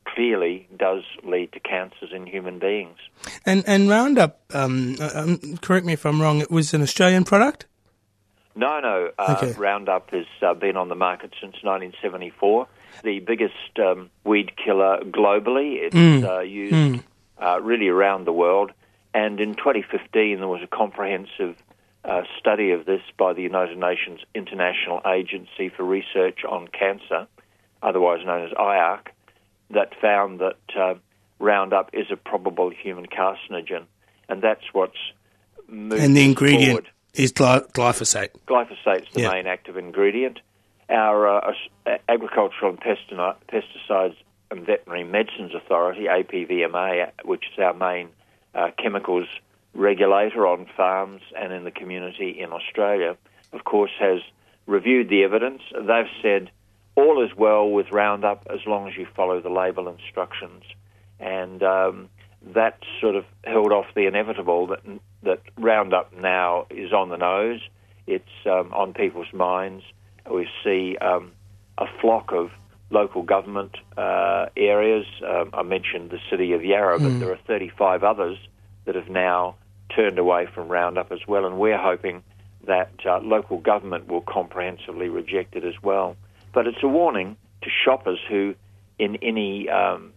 clearly 0.04 0.68
does 0.76 1.02
lead 1.22 1.50
to 1.52 1.60
cancers 1.60 2.10
in 2.12 2.26
human 2.26 2.58
beings. 2.58 2.98
And 3.46 3.64
and 3.66 3.88
Roundup, 3.88 4.40
um, 4.52 4.96
uh, 5.00 5.10
um, 5.14 5.38
correct 5.62 5.86
me 5.86 5.92
if 5.94 6.04
I'm 6.04 6.20
wrong, 6.20 6.40
it 6.40 6.50
was 6.50 6.74
an 6.74 6.82
Australian 6.82 7.24
product. 7.24 7.66
No, 8.56 8.78
no. 8.80 9.10
Uh, 9.18 9.36
Okay. 9.42 9.52
Roundup 9.58 10.10
has 10.10 10.26
uh, 10.42 10.54
been 10.54 10.76
on 10.76 10.88
the 10.88 10.94
market 10.94 11.30
since 11.40 11.54
1974. 11.62 12.68
The 13.02 13.18
biggest 13.20 13.78
um, 13.80 14.10
weed 14.24 14.52
killer 14.62 14.98
globally. 15.04 15.68
It's 15.86 15.96
Mm. 15.96 16.24
uh, 16.24 16.40
used 16.40 17.02
Uh, 17.36 17.58
really 17.60 17.88
around 17.88 18.24
the 18.26 18.32
world. 18.32 18.70
And 19.12 19.40
in 19.40 19.54
2015, 19.54 20.38
there 20.38 20.46
was 20.56 20.62
a 20.62 20.68
comprehensive 20.68 21.56
uh, 22.04 22.23
study 22.38 22.70
of 22.73 22.84
this 22.87 23.00
by 23.18 23.32
the 23.32 23.42
United 23.42 23.78
Nations 23.78 24.20
International 24.34 25.00
Agency 25.06 25.70
for 25.75 25.84
Research 25.84 26.40
on 26.49 26.68
Cancer, 26.68 27.26
otherwise 27.82 28.20
known 28.25 28.44
as 28.46 28.52
IARC, 28.52 29.06
that 29.70 29.92
found 30.00 30.40
that 30.40 30.56
uh, 30.78 30.94
Roundup 31.38 31.90
is 31.92 32.06
a 32.11 32.16
probable 32.16 32.70
human 32.70 33.06
carcinogen, 33.06 33.84
and 34.28 34.42
that's 34.42 34.64
what's 34.73 34.99
moved 35.68 36.02
And 36.02 36.16
the 36.16 36.25
ingredient 36.25 36.64
forward 36.66 36.88
is 37.14 37.32
gly- 37.32 37.61
glyphosate. 37.73 38.30
glyphosate's 38.46 39.12
the 39.14 39.23
Yeah. 39.23 39.32
main 39.32 39.46
active 39.46 39.76
ingredient. 39.76 40.40
Our 40.90 41.26
uh, 41.46 41.54
Agricultural 42.08 42.73
and 42.73 42.80
Pesticides 42.80 44.16
and 44.50 44.66
Veterinary 44.66 45.04
Medicines 45.04 45.52
Authority, 45.54 46.04
APVMA, 46.04 47.11
which 47.25 47.44
is 47.52 47.58
our 47.58 47.73
main 47.73 48.11
uh, 48.54 48.70
chemicals 48.80 49.26
regulator 49.74 50.46
on 50.46 50.66
farms 50.76 51.22
and 51.38 51.52
in 51.52 51.64
the 51.64 51.70
community 51.70 52.36
in 52.38 52.52
Australia, 52.52 53.16
of 53.52 53.64
course, 53.64 53.90
has 53.98 54.20
reviewed 54.66 55.08
the 55.08 55.24
evidence. 55.24 55.62
They've 55.72 56.10
said 56.22 56.50
all 56.96 57.24
is 57.24 57.36
well 57.36 57.68
with 57.68 57.90
Roundup 57.90 58.46
as 58.50 58.60
long 58.66 58.88
as 58.88 58.96
you 58.96 59.06
follow 59.16 59.40
the 59.40 59.50
label 59.50 59.88
instructions. 59.88 60.62
And 61.18 61.62
um, 61.62 62.08
that 62.54 62.78
sort 63.00 63.16
of 63.16 63.24
held 63.44 63.72
off 63.72 63.86
the 63.94 64.06
inevitable 64.06 64.68
that, 64.68 64.80
that 65.22 65.40
Roundup 65.56 66.12
now 66.16 66.66
is 66.70 66.92
on 66.92 67.08
the 67.08 67.16
nose. 67.16 67.60
It's 68.06 68.24
um, 68.46 68.72
on 68.72 68.92
people's 68.92 69.32
minds. 69.32 69.82
We 70.30 70.48
see 70.62 70.96
um, 70.98 71.32
a 71.78 71.86
flock 72.00 72.32
of 72.32 72.50
local 72.90 73.22
government 73.22 73.76
uh, 73.96 74.46
areas. 74.56 75.06
Um, 75.26 75.50
I 75.52 75.62
mentioned 75.62 76.10
the 76.10 76.20
city 76.30 76.52
of 76.52 76.64
Yarra, 76.64 76.98
but 76.98 77.18
there 77.18 77.32
are 77.32 77.38
35 77.46 78.04
others 78.04 78.38
that 78.84 78.94
have 78.94 79.08
now 79.08 79.56
turned 79.94 80.18
away 80.18 80.46
from 80.52 80.68
Roundup 80.68 81.12
as 81.12 81.20
well, 81.26 81.46
and 81.46 81.58
we're 81.58 81.78
hoping 81.78 82.22
that 82.66 82.90
uh, 83.06 83.18
local 83.20 83.58
government 83.58 84.08
will 84.08 84.22
comprehensively 84.22 85.08
reject 85.08 85.54
it 85.56 85.64
as 85.64 85.74
well. 85.82 86.16
But 86.52 86.66
it's 86.66 86.82
a 86.82 86.88
warning 86.88 87.36
to 87.62 87.70
shoppers 87.84 88.18
who, 88.28 88.54
in 88.98 89.16
any 89.16 89.68
um, 89.68 90.12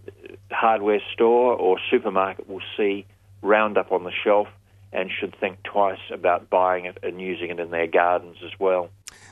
hardware 0.51 1.01
store 1.13 1.53
or 1.53 1.77
supermarket, 1.91 2.47
will 2.47 2.61
see 2.75 3.05
Roundup 3.41 3.91
on 3.91 4.03
the 4.03 4.11
shelf 4.23 4.47
and 4.93 5.11
should 5.11 5.35
think 5.39 5.61
twice 5.63 5.99
about 6.11 6.49
buying 6.49 6.85
it 6.85 6.97
and 7.03 7.19
using 7.19 7.49
it 7.49 7.59
in 7.59 7.71
their 7.71 7.87
gardens 7.87 8.37
as 8.43 8.51
well. 8.59 8.89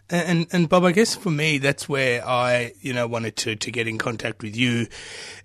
And 0.07 0.45
and 0.51 0.69
Bob, 0.69 0.83
I 0.83 0.91
guess 0.91 1.15
for 1.15 1.31
me, 1.31 1.57
that's 1.57 1.89
where 1.89 2.23
I, 2.27 2.73
you 2.79 2.93
know, 2.93 3.07
wanted 3.07 3.35
to, 3.37 3.55
to 3.55 3.71
get 3.71 3.87
in 3.87 3.97
contact 3.97 4.43
with 4.43 4.55
you. 4.55 4.85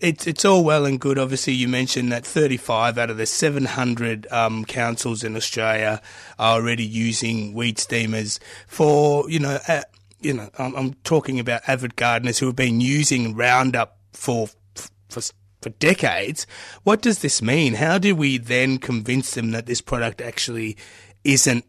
It's 0.01 0.27
it's 0.27 0.45
all 0.45 0.63
well 0.63 0.85
and 0.85 1.01
good. 1.01 1.19
Obviously, 1.19 1.55
you 1.55 1.67
mentioned 1.67 2.13
that 2.13 2.27
35 2.27 2.99
out 2.99 3.09
of 3.09 3.17
the 3.17 3.25
700 3.25 4.27
um, 4.31 4.67
councils 4.67 5.25
in 5.25 5.35
Australia 5.35 6.03
are 6.39 6.57
already 6.57 6.85
using 6.85 7.55
weed 7.55 7.79
steamers 7.79 8.39
for, 8.67 9.31
you 9.31 9.39
know, 9.39 9.59
you 10.21 10.35
know, 10.35 10.51
I'm, 10.59 10.75
I'm 10.75 10.95
talking 11.05 11.41
about 11.41 11.63
avid 11.67 11.97
gardeners 11.97 12.39
who 12.39 12.47
have 12.47 12.57
been 12.57 12.83
using 12.83 13.35
Roundup 13.35 13.97
for 14.13 14.49
for 15.09 15.23
for 15.63 15.71
decades. 15.71 16.47
What 16.85 17.03
does 17.03 17.21
this 17.21 17.41
mean? 17.41 17.75
How 17.75 17.99
do 17.99 18.15
we 18.15 18.39
then 18.39 18.79
convince 18.79 19.33
them 19.33 19.53
that 19.53 19.67
this 19.67 19.81
product 19.81 20.21
actually 20.21 20.77
isn't 21.25 21.65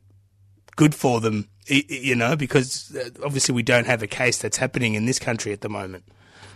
good 0.81 0.95
for 0.95 1.21
them, 1.21 1.47
you 1.67 2.15
know, 2.15 2.35
because 2.35 2.95
uh, 2.95 3.07
obviously 3.23 3.53
we 3.53 3.61
don't 3.61 3.85
have 3.85 4.01
a 4.01 4.07
case 4.07 4.39
that's 4.39 4.57
happening 4.57 4.95
in 4.95 5.05
this 5.05 5.19
country 5.19 5.53
at 5.53 5.61
the 5.61 5.69
moment. 5.69 6.03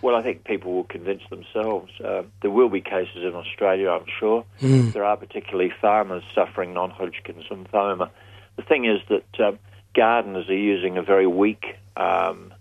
Well, 0.02 0.16
I 0.16 0.24
think 0.24 0.46
people 0.46 0.74
will 0.74 0.86
convince 0.86 1.22
themselves. 1.30 1.92
Uh, 2.04 2.24
there 2.42 2.50
will 2.50 2.70
be 2.70 2.82
cases 2.82 3.18
in 3.18 3.36
Australia, 3.36 3.92
I'm 3.92 4.08
sure. 4.20 4.44
There 4.62 5.04
are 5.04 5.16
particularly 5.16 5.72
farmers 5.80 6.24
suffering 6.34 6.74
non 6.74 6.90
Hodgkin's 6.90 7.46
lymphoma. 7.52 8.10
The 8.56 8.64
thing 8.64 8.86
is 8.86 9.00
that 9.10 9.40
uh, 9.40 9.52
gardeners 9.94 10.50
are 10.50 10.58
using 10.58 10.98
a 10.98 11.04
very 11.04 11.28
weak 11.28 11.64
um, 11.96 12.52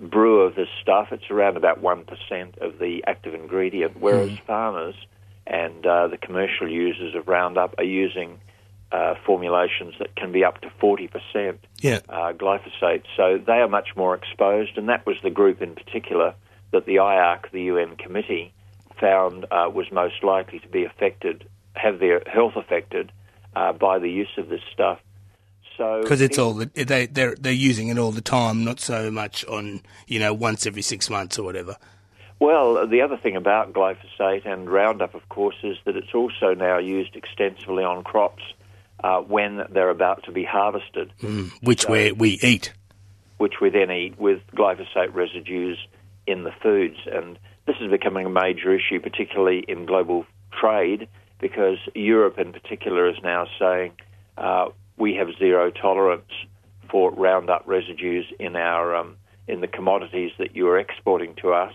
brew 0.00 0.40
of 0.40 0.56
this 0.56 0.68
stuff. 0.82 1.12
It's 1.12 1.30
around 1.30 1.56
about 1.56 1.80
1% 1.80 2.58
of 2.58 2.80
the 2.80 3.04
active 3.06 3.34
ingredient, 3.34 4.00
whereas 4.00 4.36
farmers 4.48 4.96
and 5.46 5.86
uh, 5.86 6.08
the 6.08 6.16
commercial 6.16 6.68
users 6.68 7.14
of 7.14 7.28
Roundup 7.28 7.76
are 7.78 7.84
using 7.84 8.40
uh, 8.94 9.14
formulations 9.26 9.94
that 9.98 10.14
can 10.14 10.30
be 10.30 10.44
up 10.44 10.60
to 10.60 10.70
40% 10.80 11.58
Yeah. 11.80 11.98
uh, 12.08 12.32
glyphosate. 12.32 13.02
So 13.16 13.38
they 13.44 13.60
are 13.60 13.68
much 13.68 13.96
more 13.96 14.14
exposed, 14.14 14.78
and 14.78 14.88
that 14.88 15.04
was 15.04 15.16
the 15.22 15.30
group 15.30 15.60
in 15.60 15.74
particular 15.74 16.34
that 16.70 16.86
the 16.86 16.96
IARC, 16.96 17.50
the 17.50 17.62
UN 17.62 17.96
committee, 17.96 18.52
found 19.00 19.46
uh, 19.50 19.68
was 19.74 19.90
most 19.90 20.22
likely 20.22 20.60
to 20.60 20.68
be 20.68 20.84
affected, 20.84 21.44
have 21.74 21.98
their 21.98 22.22
health 22.26 22.54
affected 22.54 23.10
uh, 23.56 23.72
by 23.72 23.98
the 23.98 24.08
use 24.08 24.38
of 24.38 24.48
this 24.48 24.62
stuff. 24.72 25.00
So 25.76 26.02
Because 26.02 26.20
it's 26.20 26.38
all 26.38 26.52
they 26.52 27.06
they're 27.06 27.34
they're 27.34 27.52
using 27.70 27.88
it 27.88 27.98
all 27.98 28.12
the 28.12 28.20
time, 28.20 28.62
not 28.62 28.78
so 28.78 29.10
much 29.10 29.44
on 29.46 29.80
you 30.06 30.20
know 30.20 30.32
once 30.32 30.66
every 30.66 30.82
six 30.82 31.10
months 31.10 31.36
or 31.36 31.42
whatever. 31.42 31.76
Well, 32.38 32.86
the 32.86 33.00
other 33.00 33.16
thing 33.16 33.34
about 33.34 33.72
glyphosate 33.72 34.46
and 34.46 34.70
Roundup, 34.70 35.14
of 35.14 35.28
course, 35.28 35.56
is 35.64 35.76
that 35.84 35.96
it's 35.96 36.14
also 36.14 36.54
now 36.54 36.78
used 36.78 37.16
extensively 37.16 37.82
on 37.82 38.04
crops 38.04 38.44
uh, 39.04 39.20
when 39.20 39.60
they're 39.70 39.90
about 39.90 40.24
to 40.24 40.32
be 40.32 40.44
harvested. 40.44 41.12
Which 41.60 41.86
we 41.86 42.12
we 42.12 42.38
eat. 42.42 42.72
which 43.36 43.54
we 43.60 43.68
then 43.68 43.90
eat 43.90 44.18
with 44.18 44.40
glyphosate 44.56 45.12
residues 45.12 45.78
in 46.26 46.44
the 46.44 46.52
foods. 46.62 46.96
And 47.12 47.38
this 47.66 47.76
is 47.82 47.90
becoming 47.90 48.24
a 48.26 48.30
major 48.30 48.74
issue, 48.74 49.00
particularly 49.00 49.62
in 49.68 49.84
global 49.84 50.24
trade, 50.58 51.06
because 51.38 51.76
Europe 51.94 52.38
in 52.38 52.52
particular 52.52 53.10
is 53.10 53.16
now 53.22 53.46
saying 53.58 53.92
uh, 54.38 54.66
we 54.96 55.14
have 55.16 55.28
zero 55.38 55.70
tolerance 55.70 56.32
for 56.90 57.10
Roundup 57.10 57.64
residues 57.66 58.24
in 58.40 58.56
our 58.56 58.96
um, 58.96 59.16
in 59.46 59.60
the 59.60 59.66
commodities 59.66 60.30
that 60.38 60.56
you 60.56 60.66
are 60.68 60.78
exporting 60.78 61.34
to 61.42 61.52
us. 61.52 61.74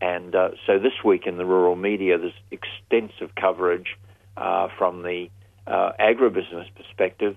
And 0.00 0.36
uh, 0.36 0.50
so 0.66 0.78
this 0.78 1.02
week 1.04 1.26
in 1.26 1.36
the 1.36 1.44
rural 1.44 1.74
media, 1.74 2.16
there's 2.16 2.32
extensive 2.52 3.34
coverage 3.34 3.96
uh, 4.36 4.68
from 4.78 5.02
the 5.02 5.30
uh, 5.66 5.92
agribusiness 5.98 6.68
perspective 6.74 7.36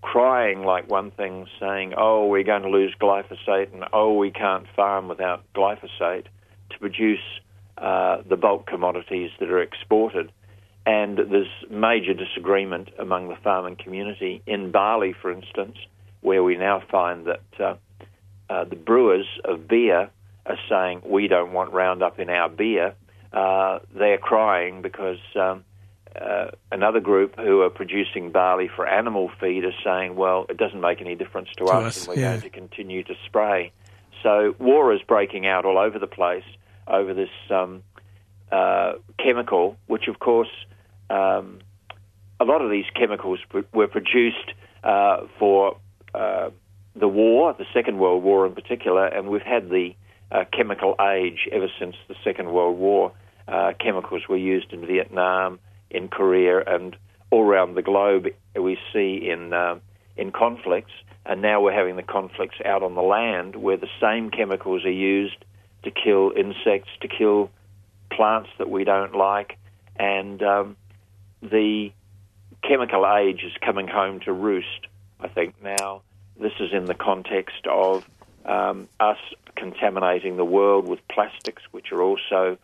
crying 0.00 0.62
like 0.62 0.88
one 0.88 1.10
thing, 1.10 1.46
saying, 1.58 1.94
"Oh, 1.96 2.26
we're 2.26 2.44
going 2.44 2.62
to 2.62 2.68
lose 2.68 2.94
glyphosate," 3.00 3.72
and 3.72 3.84
"Oh, 3.92 4.14
we 4.14 4.30
can't 4.30 4.66
farm 4.76 5.08
without 5.08 5.42
glyphosate," 5.54 6.26
to 6.70 6.78
produce 6.78 7.40
uh, 7.76 8.22
the 8.28 8.36
bulk 8.36 8.66
commodities 8.66 9.30
that 9.40 9.50
are 9.50 9.62
exported. 9.62 10.32
And 10.86 11.18
there's 11.18 11.48
major 11.70 12.14
disagreement 12.14 12.88
among 12.98 13.28
the 13.28 13.36
farming 13.36 13.76
community. 13.76 14.42
In 14.46 14.70
barley, 14.70 15.12
for 15.12 15.30
instance, 15.30 15.76
where 16.22 16.42
we 16.42 16.56
now 16.56 16.82
find 16.90 17.26
that 17.26 17.60
uh, 17.60 17.74
uh, 18.48 18.64
the 18.64 18.76
brewers 18.76 19.26
of 19.44 19.68
beer 19.68 20.10
are 20.46 20.58
saying, 20.68 21.02
we 21.04 21.28
don't 21.28 21.52
want 21.52 21.72
Roundup 21.72 22.18
in 22.18 22.30
our 22.30 22.48
beer, 22.48 22.94
uh, 23.34 23.80
they're 23.94 24.16
crying 24.16 24.80
because 24.80 25.18
um, 25.36 25.62
uh, 26.20 26.50
another 26.72 27.00
group 27.00 27.36
who 27.38 27.62
are 27.62 27.70
producing 27.70 28.30
barley 28.30 28.68
for 28.74 28.86
animal 28.86 29.30
feed 29.40 29.64
are 29.64 29.74
saying, 29.84 30.16
well, 30.16 30.46
it 30.48 30.56
doesn't 30.56 30.80
make 30.80 31.00
any 31.00 31.14
difference 31.14 31.48
to, 31.56 31.64
To 31.66 31.72
us, 31.72 31.84
us, 31.84 31.98
and 31.98 32.08
we're 32.08 32.22
yeah. 32.22 32.30
going 32.30 32.42
to 32.42 32.50
continue 32.50 33.04
to 33.04 33.14
spray. 33.26 33.72
So 34.22 34.54
war 34.58 34.92
is 34.92 35.00
breaking 35.02 35.46
out 35.46 35.64
all 35.64 35.78
over 35.78 35.98
the 35.98 36.06
place 36.06 36.44
over 36.86 37.14
this 37.14 37.30
um, 37.50 37.82
uh, 38.50 38.94
chemical, 39.22 39.76
which 39.86 40.08
of 40.08 40.18
course 40.18 40.48
um, 41.10 41.60
a 42.40 42.44
lot 42.44 42.62
of 42.62 42.70
these 42.70 42.86
chemicals 42.94 43.38
pr- 43.48 43.60
were 43.72 43.86
produced 43.86 44.52
uh, 44.82 45.26
for 45.38 45.78
uh, 46.14 46.50
the 46.96 47.08
war, 47.08 47.54
the 47.58 47.66
Second 47.72 47.98
World 47.98 48.22
War 48.22 48.46
in 48.46 48.54
particular, 48.54 49.06
and 49.06 49.28
we've 49.28 49.42
had 49.42 49.68
the 49.70 49.94
uh, 50.32 50.44
chemical 50.52 50.94
age 51.00 51.48
ever 51.52 51.68
since 51.78 51.94
the 52.08 52.14
Second 52.24 52.50
World 52.52 52.78
War. 52.78 53.12
Uh, 53.46 53.72
chemicals 53.80 54.22
were 54.28 54.36
used 54.36 54.72
in 54.72 54.86
Vietnam, 54.86 55.58
in 55.90 56.08
Korea, 56.08 56.60
and 56.60 56.96
all 57.30 57.42
around 57.42 57.74
the 57.74 57.82
globe. 57.82 58.28
We 58.54 58.78
see 58.92 59.28
in 59.30 59.52
uh, 59.52 59.78
in 60.16 60.32
conflicts, 60.32 60.92
and 61.24 61.42
now 61.42 61.60
we're 61.60 61.72
having 61.72 61.96
the 61.96 62.02
conflicts 62.02 62.56
out 62.64 62.82
on 62.82 62.94
the 62.94 63.02
land 63.02 63.56
where 63.56 63.76
the 63.76 63.88
same 64.00 64.30
chemicals 64.30 64.84
are 64.84 64.90
used 64.90 65.44
to 65.84 65.90
kill 65.90 66.32
insects, 66.36 66.90
to 67.00 67.08
kill 67.08 67.50
plants 68.10 68.50
that 68.58 68.68
we 68.68 68.84
don't 68.84 69.14
like, 69.14 69.58
and 69.96 70.42
um, 70.42 70.76
the 71.42 71.92
chemical 72.62 73.06
age 73.06 73.42
is 73.44 73.52
coming 73.64 73.86
home 73.86 74.20
to 74.20 74.32
roost. 74.32 74.86
I 75.20 75.28
think 75.28 75.54
now 75.62 76.02
this 76.40 76.52
is 76.60 76.72
in 76.72 76.86
the 76.86 76.94
context 76.94 77.66
of 77.70 78.08
um, 78.44 78.88
us 78.98 79.18
contaminating 79.56 80.36
the 80.36 80.44
world 80.44 80.88
with 80.88 81.00
plastics, 81.08 81.62
which 81.70 81.92
are 81.92 82.02
also 82.02 82.58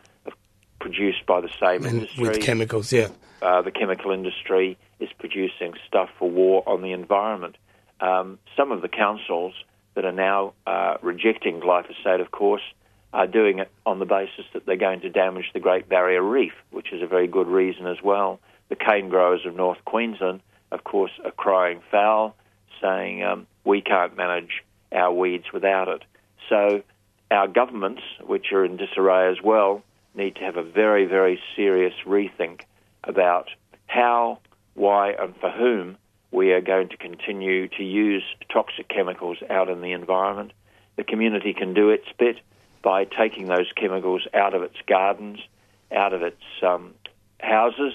produced 0.85 1.25
by 1.25 1.41
the 1.41 1.49
same 1.59 1.83
And 1.83 2.01
industry 2.01 2.29
with 2.29 2.41
chemicals, 2.41 2.93
yeah. 2.93 3.07
uh, 3.41 3.63
the 3.63 3.71
chemical 3.71 4.11
industry 4.11 4.77
is 4.99 5.09
producing 5.17 5.73
stuff 5.87 6.09
for 6.19 6.29
war 6.29 6.61
on 6.67 6.83
the 6.83 6.91
environment. 6.91 7.57
Um, 7.99 8.37
some 8.55 8.71
of 8.71 8.83
the 8.83 8.87
councils 8.87 9.55
that 9.95 10.05
are 10.05 10.11
now 10.11 10.53
uh, 10.67 10.97
rejecting 11.01 11.59
glyphosate, 11.59 12.21
of 12.21 12.29
course, 12.29 12.61
are 13.13 13.25
doing 13.25 13.57
it 13.57 13.71
on 13.83 13.97
the 13.97 14.05
basis 14.05 14.45
that 14.53 14.67
they're 14.67 14.75
going 14.75 15.01
to 15.01 15.09
damage 15.09 15.45
the 15.55 15.59
Great 15.59 15.89
Barrier 15.89 16.21
Reef, 16.21 16.53
which 16.69 16.93
is 16.93 17.01
a 17.01 17.07
very 17.07 17.27
good 17.27 17.47
reason 17.47 17.87
as 17.87 17.97
well. 18.03 18.39
The 18.69 18.75
cane 18.75 19.09
growers 19.09 19.43
of 19.47 19.55
North 19.55 19.83
Queensland, 19.85 20.41
of 20.71 20.83
course, 20.83 21.11
are 21.23 21.31
crying 21.31 21.81
foul, 21.89 22.35
saying 22.79 23.23
um, 23.23 23.47
we 23.63 23.81
can't 23.81 24.15
manage 24.15 24.63
our 24.91 25.11
weeds 25.11 25.45
without 25.51 25.87
it. 25.87 26.03
So 26.47 26.83
our 27.31 27.47
governments, 27.47 28.03
which 28.21 28.51
are 28.51 28.63
in 28.63 28.77
disarray 28.77 29.31
as 29.31 29.41
well, 29.43 29.81
need 30.15 30.35
to 30.35 30.41
have 30.41 30.57
a 30.57 30.63
very, 30.63 31.05
very 31.05 31.39
serious 31.55 31.93
rethink 32.05 32.61
about 33.03 33.49
how, 33.87 34.39
why, 34.73 35.11
and 35.11 35.35
for 35.37 35.51
whom 35.51 35.97
we 36.31 36.51
are 36.51 36.61
going 36.61 36.89
to 36.89 36.97
continue 36.97 37.67
to 37.69 37.83
use 37.83 38.23
toxic 38.51 38.87
chemicals 38.89 39.37
out 39.49 39.69
in 39.69 39.81
the 39.81 39.91
environment. 39.91 40.51
The 40.97 41.03
community 41.03 41.53
can 41.53 41.73
do 41.73 41.89
its 41.89 42.07
bit 42.17 42.37
by 42.81 43.05
taking 43.05 43.47
those 43.47 43.67
chemicals 43.75 44.27
out 44.33 44.53
of 44.53 44.61
its 44.61 44.75
gardens, 44.87 45.39
out 45.91 46.13
of 46.13 46.21
its 46.21 46.41
um, 46.61 46.93
houses, 47.39 47.93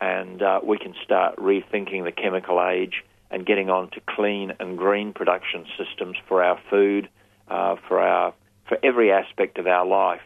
and 0.00 0.42
uh, 0.42 0.60
we 0.62 0.78
can 0.78 0.94
start 1.04 1.36
rethinking 1.36 2.04
the 2.04 2.12
chemical 2.12 2.64
age 2.64 3.04
and 3.30 3.46
getting 3.46 3.70
on 3.70 3.90
to 3.90 4.00
clean 4.06 4.52
and 4.60 4.76
green 4.76 5.12
production 5.12 5.64
systems 5.78 6.16
for 6.28 6.42
our 6.42 6.60
food, 6.70 7.08
uh, 7.48 7.76
for 7.88 8.00
our 8.00 8.34
for 8.68 8.78
every 8.82 9.12
aspect 9.12 9.58
of 9.58 9.66
our 9.66 9.84
life 9.84 10.22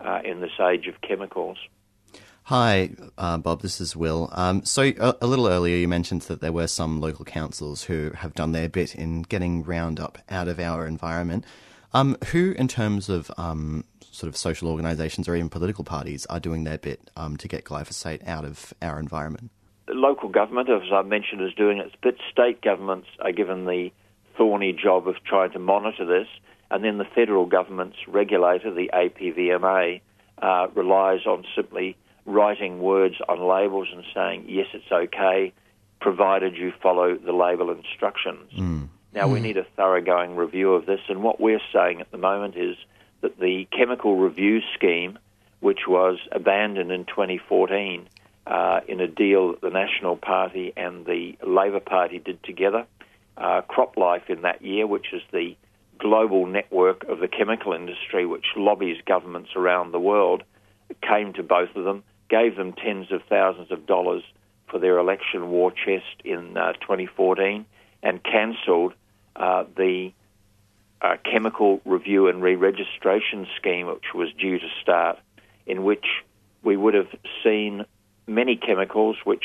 uh, 0.00 0.20
in 0.24 0.40
this 0.40 0.58
age 0.60 0.86
of 0.86 1.00
chemicals. 1.00 1.58
Hi, 2.44 2.90
uh, 3.18 3.38
Bob. 3.38 3.62
This 3.62 3.80
is 3.80 3.96
Will. 3.96 4.30
Um, 4.32 4.64
so 4.64 4.92
a, 5.00 5.16
a 5.20 5.26
little 5.26 5.48
earlier, 5.48 5.76
you 5.76 5.88
mentioned 5.88 6.22
that 6.22 6.40
there 6.40 6.52
were 6.52 6.68
some 6.68 7.00
local 7.00 7.24
councils 7.24 7.84
who 7.84 8.12
have 8.14 8.34
done 8.34 8.52
their 8.52 8.68
bit 8.68 8.94
in 8.94 9.22
getting 9.22 9.64
Roundup 9.64 10.18
out 10.30 10.46
of 10.46 10.60
our 10.60 10.86
environment. 10.86 11.44
Um, 11.92 12.16
who, 12.28 12.52
in 12.52 12.68
terms 12.68 13.08
of 13.08 13.32
um, 13.36 13.84
sort 14.12 14.28
of 14.28 14.36
social 14.36 14.68
organisations 14.68 15.28
or 15.28 15.34
even 15.34 15.48
political 15.48 15.82
parties, 15.82 16.24
are 16.26 16.38
doing 16.38 16.62
their 16.62 16.78
bit 16.78 17.10
um, 17.16 17.36
to 17.38 17.48
get 17.48 17.64
glyphosate 17.64 18.26
out 18.28 18.44
of 18.44 18.72
our 18.80 19.00
environment? 19.00 19.50
The 19.88 19.94
local 19.94 20.28
government, 20.28 20.68
as 20.68 20.82
I 20.92 21.02
mentioned, 21.02 21.42
is 21.42 21.52
doing 21.54 21.78
its 21.78 21.94
bit. 22.02 22.16
State 22.30 22.62
governments 22.62 23.08
are 23.20 23.32
given 23.32 23.64
the 23.64 23.90
thorny 24.36 24.72
job 24.72 25.08
of 25.08 25.16
trying 25.24 25.50
to 25.52 25.58
monitor 25.58 26.04
this, 26.04 26.28
and 26.70 26.82
then 26.84 26.98
the 26.98 27.04
federal 27.04 27.46
government's 27.46 27.98
regulator, 28.08 28.72
the 28.72 28.90
APVMA, 28.92 30.00
uh, 30.38 30.66
relies 30.74 31.26
on 31.26 31.44
simply 31.54 31.96
writing 32.24 32.80
words 32.80 33.14
on 33.28 33.40
labels 33.40 33.88
and 33.92 34.04
saying, 34.14 34.44
yes, 34.48 34.66
it's 34.74 34.90
okay, 34.90 35.52
provided 36.00 36.56
you 36.56 36.72
follow 36.82 37.16
the 37.16 37.32
label 37.32 37.70
instructions. 37.70 38.50
Now, 39.14 39.28
we 39.28 39.40
need 39.40 39.56
a 39.56 39.64
thoroughgoing 39.76 40.36
review 40.36 40.74
of 40.74 40.84
this, 40.84 41.00
and 41.08 41.22
what 41.22 41.40
we're 41.40 41.62
saying 41.72 42.02
at 42.02 42.10
the 42.10 42.18
moment 42.18 42.54
is 42.56 42.76
that 43.22 43.38
the 43.38 43.66
chemical 43.72 44.18
review 44.18 44.60
scheme, 44.74 45.18
which 45.60 45.88
was 45.88 46.18
abandoned 46.32 46.92
in 46.92 47.06
2014 47.06 48.08
uh, 48.46 48.80
in 48.86 49.00
a 49.00 49.08
deal 49.08 49.52
that 49.52 49.62
the 49.62 49.70
National 49.70 50.16
Party 50.16 50.72
and 50.76 51.06
the 51.06 51.36
Labor 51.46 51.80
Party 51.80 52.18
did 52.18 52.42
together, 52.42 52.86
uh, 53.38 53.62
CropLife 53.62 54.28
in 54.28 54.42
that 54.42 54.62
year, 54.62 54.86
which 54.86 55.06
is 55.12 55.22
the 55.32 55.56
global 55.98 56.46
network 56.46 57.04
of 57.04 57.20
the 57.20 57.28
chemical 57.28 57.72
industry, 57.72 58.26
which 58.26 58.46
lobbies 58.56 58.96
governments 59.06 59.50
around 59.56 59.92
the 59.92 60.00
world, 60.00 60.42
came 61.02 61.32
to 61.34 61.42
both 61.42 61.74
of 61.74 61.84
them, 61.84 62.02
gave 62.28 62.56
them 62.56 62.72
tens 62.72 63.10
of 63.12 63.22
thousands 63.28 63.70
of 63.70 63.86
dollars 63.86 64.22
for 64.68 64.78
their 64.78 64.98
election 64.98 65.50
war 65.50 65.70
chest 65.70 66.22
in 66.24 66.56
uh, 66.56 66.72
2014, 66.74 67.64
and 68.02 68.22
cancelled 68.22 68.92
uh, 69.36 69.64
the 69.76 70.12
uh, 71.02 71.16
chemical 71.30 71.80
review 71.84 72.28
and 72.28 72.42
re-registration 72.42 73.46
scheme, 73.56 73.86
which 73.86 74.14
was 74.14 74.32
due 74.38 74.58
to 74.58 74.66
start, 74.82 75.18
in 75.66 75.84
which 75.84 76.06
we 76.62 76.76
would 76.76 76.94
have 76.94 77.08
seen 77.44 77.84
many 78.26 78.56
chemicals 78.56 79.16
which, 79.24 79.44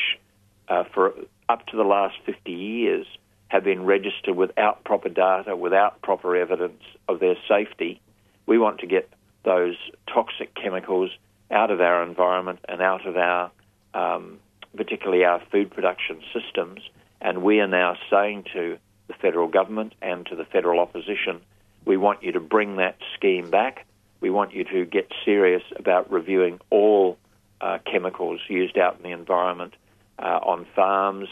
uh, 0.70 0.84
for 0.94 1.14
up 1.50 1.66
to 1.68 1.78
the 1.78 1.84
last 1.84 2.16
50 2.26 2.52
years, 2.52 3.06
have 3.52 3.66
been 3.66 3.84
registered 3.84 4.38
without 4.38 4.82
proper 4.86 5.10
data, 5.10 5.58
without 5.58 6.02
proper 6.02 6.38
evidence 6.38 6.82
of 7.10 7.20
their 7.20 7.36
safety. 7.50 8.00
We 8.46 8.58
want 8.58 8.80
to 8.80 8.88
get 8.88 9.12
those 9.44 9.76
toxic 10.08 10.56
chemicals 10.56 11.12
out 11.52 11.70
of 11.70 11.82
our 11.82 12.02
environment 12.02 12.60
and 12.70 12.82
out 12.82 13.06
of 13.06 13.18
our, 13.18 13.52
um, 13.94 14.40
particularly 14.78 15.26
our 15.26 15.42
food 15.52 15.70
production 15.70 16.22
systems. 16.32 16.80
And 17.20 17.44
we 17.44 17.60
are 17.60 17.68
now 17.68 17.98
saying 18.10 18.46
to 18.54 18.78
the 19.08 19.14
federal 19.16 19.50
government 19.50 19.96
and 20.02 20.26
to 20.28 20.38
the 20.38 20.46
federal 20.46 20.80
opposition, 20.80 21.42
we 21.84 21.98
want 21.98 22.24
you 22.24 22.32
to 22.32 22.40
bring 22.40 22.78
that 22.78 22.96
scheme 23.16 23.50
back. 23.50 23.86
We 24.22 24.30
want 24.30 24.54
you 24.54 24.64
to 24.64 24.86
get 24.86 25.12
serious 25.26 25.64
about 25.76 26.10
reviewing 26.10 26.62
all 26.70 27.18
uh, 27.60 27.80
chemicals 27.92 28.40
used 28.48 28.78
out 28.78 28.96
in 28.96 29.04
the 29.04 29.12
environment 29.12 29.74
uh, 30.20 30.40
on 30.42 30.66
farms, 30.74 31.28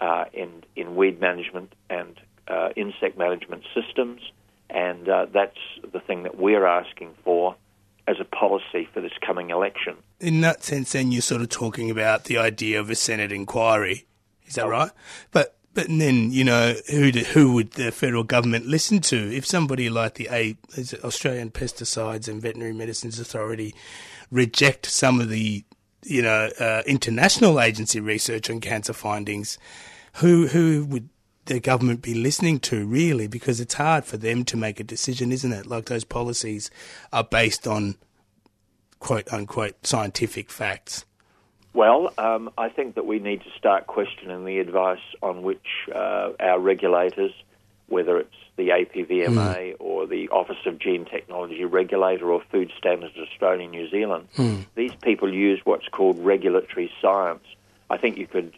uh, 0.00 0.24
in 0.32 0.64
in 0.76 0.96
weed 0.96 1.20
management 1.20 1.74
and 1.90 2.20
uh, 2.46 2.70
insect 2.76 3.18
management 3.18 3.64
systems, 3.74 4.20
and 4.70 5.08
uh, 5.08 5.26
that's 5.32 5.58
the 5.92 6.00
thing 6.00 6.22
that 6.24 6.36
we're 6.36 6.66
asking 6.66 7.14
for 7.24 7.56
as 8.06 8.16
a 8.20 8.24
policy 8.24 8.88
for 8.92 9.00
this 9.00 9.12
coming 9.24 9.50
election. 9.50 9.96
In 10.18 10.40
that 10.40 10.64
sense, 10.64 10.92
then 10.92 11.12
you're 11.12 11.22
sort 11.22 11.42
of 11.42 11.50
talking 11.50 11.90
about 11.90 12.24
the 12.24 12.38
idea 12.38 12.80
of 12.80 12.88
a 12.88 12.94
Senate 12.94 13.32
inquiry. 13.32 14.06
Is 14.46 14.54
that 14.54 14.66
right? 14.66 14.90
But 15.30 15.56
but 15.74 15.86
then 15.88 16.32
you 16.32 16.42
know 16.42 16.74
who 16.90 17.12
do, 17.12 17.20
who 17.20 17.52
would 17.52 17.72
the 17.72 17.92
federal 17.92 18.24
government 18.24 18.66
listen 18.66 19.00
to 19.00 19.16
if 19.36 19.46
somebody 19.46 19.90
like 19.90 20.14
the 20.14 20.28
A, 20.30 20.56
is 20.76 20.94
Australian 21.04 21.50
Pesticides 21.50 22.28
and 22.28 22.40
Veterinary 22.40 22.72
Medicines 22.72 23.20
Authority 23.20 23.74
reject 24.30 24.86
some 24.86 25.20
of 25.20 25.28
the 25.28 25.64
you 26.04 26.22
know 26.22 26.50
uh, 26.58 26.82
international 26.86 27.60
agency 27.60 28.00
research 28.00 28.50
on 28.50 28.60
cancer 28.60 28.92
findings? 28.92 29.58
Who 30.14 30.48
who 30.48 30.84
would 30.86 31.08
the 31.46 31.60
government 31.60 32.02
be 32.02 32.14
listening 32.14 32.60
to 32.60 32.86
really? 32.86 33.26
Because 33.26 33.60
it's 33.60 33.74
hard 33.74 34.04
for 34.04 34.16
them 34.16 34.44
to 34.46 34.56
make 34.56 34.80
a 34.80 34.84
decision, 34.84 35.32
isn't 35.32 35.52
it? 35.52 35.66
Like 35.66 35.86
those 35.86 36.04
policies 36.04 36.70
are 37.12 37.24
based 37.24 37.66
on 37.66 37.96
quote 38.98 39.32
unquote 39.32 39.86
scientific 39.86 40.50
facts. 40.50 41.04
Well, 41.74 42.12
um, 42.18 42.50
I 42.58 42.70
think 42.70 42.94
that 42.94 43.06
we 43.06 43.18
need 43.18 43.42
to 43.42 43.50
start 43.56 43.86
questioning 43.86 44.44
the 44.44 44.58
advice 44.58 44.98
on 45.22 45.42
which 45.42 45.66
uh, 45.94 46.30
our 46.40 46.58
regulators 46.58 47.32
whether 47.88 48.18
it's 48.18 48.34
the 48.58 48.68
APVMA 48.70 49.76
or 49.78 50.06
the 50.06 50.28
Office 50.30 50.66
of 50.66 50.78
Gene 50.78 51.06
Technology 51.06 51.64
Regulator 51.64 52.30
or 52.30 52.42
Food 52.50 52.70
Standards 52.76 53.14
Australia 53.16 53.62
and 53.62 53.70
New 53.70 53.88
Zealand. 53.88 54.28
These 54.74 54.94
people 55.00 55.32
use 55.32 55.60
what's 55.64 55.88
called 55.88 56.18
regulatory 56.18 56.92
science. 57.00 57.44
I 57.88 57.96
think 57.96 58.18
you 58.18 58.26
could 58.26 58.52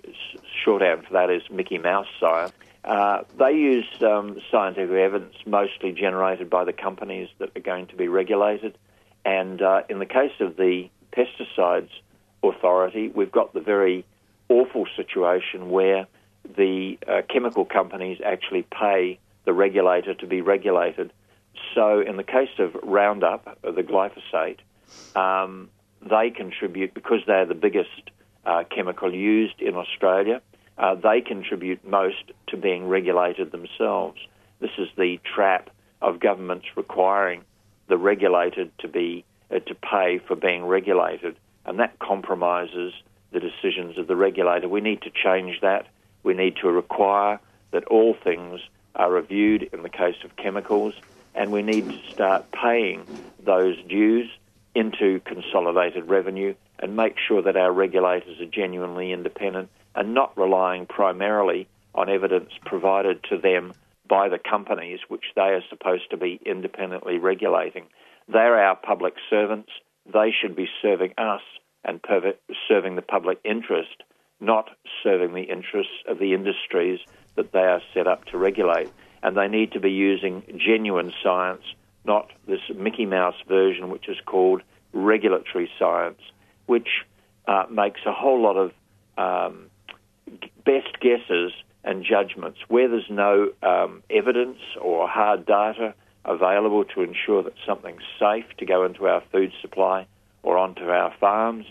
shorthand 0.65 1.05
for 1.07 1.13
that 1.13 1.31
as 1.31 1.43
Mickey 1.51 1.79
Mouse 1.79 2.09
science. 2.19 2.53
Uh, 2.83 3.23
they 3.39 3.53
use 3.53 3.87
um, 4.01 4.41
scientific 4.51 4.97
evidence 4.97 5.35
mostly 5.47 5.93
generated 5.93 6.49
by 6.49 6.65
the 6.65 6.73
companies 6.73 7.29
that 7.39 7.51
are 7.55 7.61
going 7.61 7.87
to 7.89 7.95
be 7.95 8.09
regulated. 8.09 8.77
And 9.27 9.61
uh, 9.61 9.83
in 9.91 9.99
the 9.99 10.07
case 10.07 10.33
of 10.41 10.57
the 10.57 10.89
pesticides 11.13 11.91
authority, 12.43 13.09
we've 13.09 13.31
got 13.31 13.53
the 13.53 13.61
very 13.61 14.07
awful 14.49 14.87
situation 14.97 15.69
where 15.69 16.07
the 16.57 16.99
uh, 17.07 17.21
chemical 17.29 17.67
companies 17.67 18.19
actually 18.25 18.63
pay 18.63 19.19
the 19.45 19.53
regulator 19.53 20.15
to 20.15 20.27
be 20.27 20.41
regulated. 20.41 21.13
So, 21.75 22.01
in 22.01 22.17
the 22.17 22.25
case 22.25 22.51
of 22.59 22.75
Roundup, 22.83 23.59
the 23.63 23.83
glyphosate, 23.83 24.59
um, 25.17 25.71
they 26.03 26.31
contribute 26.31 26.95
because 26.95 27.21
they're 27.27 27.47
the 27.47 27.55
biggest 27.55 28.11
uh, 28.45 28.65
chemical 28.75 29.13
used 29.15 29.61
in 29.61 29.75
Australia. 29.75 30.41
Uh, 30.79 30.95
they 30.95 31.21
contribute 31.21 31.87
most 31.87 32.33
to 32.49 32.57
being 32.57 32.89
regulated 32.89 33.53
themselves. 33.53 34.19
This 34.61 34.71
is 34.79 34.89
the 34.97 35.21
trap 35.35 35.71
of 36.01 36.21
governments 36.21 36.67
requiring 36.77 37.45
the 37.89 37.99
regulated 37.99 38.71
to 38.79 38.89
be 38.89 39.25
uh, 39.51 39.59
to 39.61 39.75
pay 39.75 40.21
for 40.27 40.37
being 40.37 40.65
regulated, 40.65 41.37
and 41.67 41.79
that 41.81 41.99
compromises 41.99 42.93
the 43.33 43.41
decisions 43.41 43.99
of 43.99 44.07
the 44.07 44.17
regulator. 44.17 44.69
We 44.69 44.81
need 44.81 45.03
to 45.03 45.11
change 45.11 45.61
that. 45.61 45.87
We 46.23 46.35
need 46.35 46.57
to 46.63 46.69
require 46.71 47.41
that 47.73 47.85
all 47.85 48.15
things 48.25 48.61
are 48.95 49.11
reviewed 49.11 49.69
in 49.73 49.83
the 49.83 49.89
case 49.89 50.17
of 50.25 50.37
chemicals, 50.37 50.95
and 51.35 51.53
we 51.53 51.63
need 51.63 51.89
to 51.89 51.95
start 52.13 52.47
paying 52.53 53.07
those 53.45 53.77
dues 53.89 54.29
into 54.75 55.21
consolidated 55.25 56.09
revenue 56.09 56.55
and 56.79 56.97
make 56.97 57.17
sure 57.19 57.43
that 57.43 57.57
our 57.57 57.73
regulators 57.73 58.41
are 58.41 58.47
genuinely 58.47 59.13
independent 59.13 59.69
and 59.95 60.15
not 60.15 60.37
relying 60.37 60.87
primarily 60.87 61.69
on 61.95 62.09
evidence 62.09 62.51
provided 62.65 63.23
to 63.25 63.39
them 63.39 63.73
by 64.09 64.29
the 64.29 64.39
companies, 64.39 65.01
which 65.09 65.25
they 65.37 65.43
are 65.43 65.63
supposed 65.69 66.11
to 66.11 66.17
be 66.17 66.41
independently 66.45 67.19
regulating. 67.19 67.87
They're 68.29 68.63
our 68.63 68.77
public 68.77 69.15
servants. 69.29 69.71
They 70.13 70.33
should 70.33 70.57
be 70.57 70.69
serving 70.83 71.15
us 71.19 71.43
and 71.85 72.01
serving 72.69 72.97
the 72.97 73.03
public 73.03 73.39
interest, 73.45 74.03
not 74.41 74.71
serving 75.03 75.35
the 75.35 75.43
interests 75.43 75.93
of 76.07 76.19
the 76.19 76.35
industries 76.35 77.01
that 77.37 77.53
they 77.53 77.61
are 77.61 77.83
set 77.95 78.07
up 78.07 78.25
to 78.27 78.39
regulate. 78.39 78.91
And 79.23 79.37
they 79.37 79.49
need 79.49 79.73
to 79.73 79.81
be 79.81 79.91
using 79.91 80.43
genuine 80.57 81.13
science, 81.23 81.63
not 82.05 82.31
this 82.47 82.61
Mickey 82.75 83.07
Mouse 83.07 83.35
version, 83.47 83.91
which 83.91 84.09
is 84.09 84.17
called 84.25 84.63
regulatory 84.93 85.71
science, 85.79 86.21
which 86.67 86.89
uh, 87.47 87.67
makes 87.71 88.01
a 88.07 88.13
whole 88.13 88.41
lot 88.41 88.57
of 88.57 88.73
um, 89.19 89.67
best 90.65 90.99
guesses 91.01 91.53
and 91.85 92.05
judgments 92.05 92.59
where 92.69 92.89
there's 92.89 93.11
no 93.11 93.51
um, 93.63 94.03
evidence 94.11 94.59
or 94.81 95.09
hard 95.09 95.47
data 95.47 95.95
available 96.25 96.85
to 96.85 97.03
ensure 97.03 97.43
that 97.43 97.55
something's 97.67 98.03
safe 98.19 98.45
to 98.59 98.67
go 98.67 98.85
into 98.85 99.07
our 99.07 99.23
food 99.33 99.53
supply 99.61 100.07
or 100.43 100.59
onto 100.59 100.85
our 100.85 101.13
farms. 101.19 101.67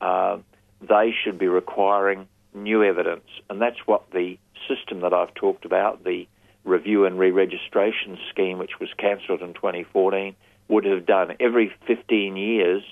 Uh, 0.00 0.38
they 0.80 1.12
should 1.22 1.38
be 1.38 1.48
requiring 1.48 2.28
new 2.54 2.82
evidence, 2.82 3.26
and 3.48 3.60
that's 3.60 3.86
what 3.86 4.10
the 4.10 4.38
system 4.68 5.00
that 5.00 5.12
I've 5.12 5.34
talked 5.34 5.64
about, 5.64 6.04
the 6.04 6.26
review 6.64 7.06
and 7.06 7.18
re-registration 7.18 8.18
scheme, 8.30 8.58
which 8.58 8.78
was 8.80 8.88
cancelled 8.98 9.42
in 9.42 9.54
2014, 9.54 10.34
would 10.68 10.84
have 10.84 11.06
done. 11.06 11.34
Every 11.40 11.72
15 11.86 12.36
years, 12.36 12.82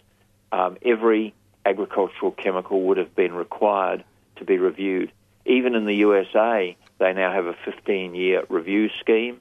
um, 0.52 0.76
every 0.84 1.34
agricultural 1.64 2.32
chemical 2.32 2.82
would 2.82 2.96
have 2.96 3.14
been 3.14 3.34
required 3.34 4.04
to 4.36 4.44
be 4.44 4.58
reviewed. 4.58 5.12
Even 5.44 5.74
in 5.74 5.84
the 5.84 5.94
USA, 5.96 6.76
they 6.98 7.12
now 7.12 7.32
have 7.32 7.46
a 7.46 7.54
15 7.64 8.14
year 8.14 8.44
review 8.48 8.88
scheme. 9.00 9.40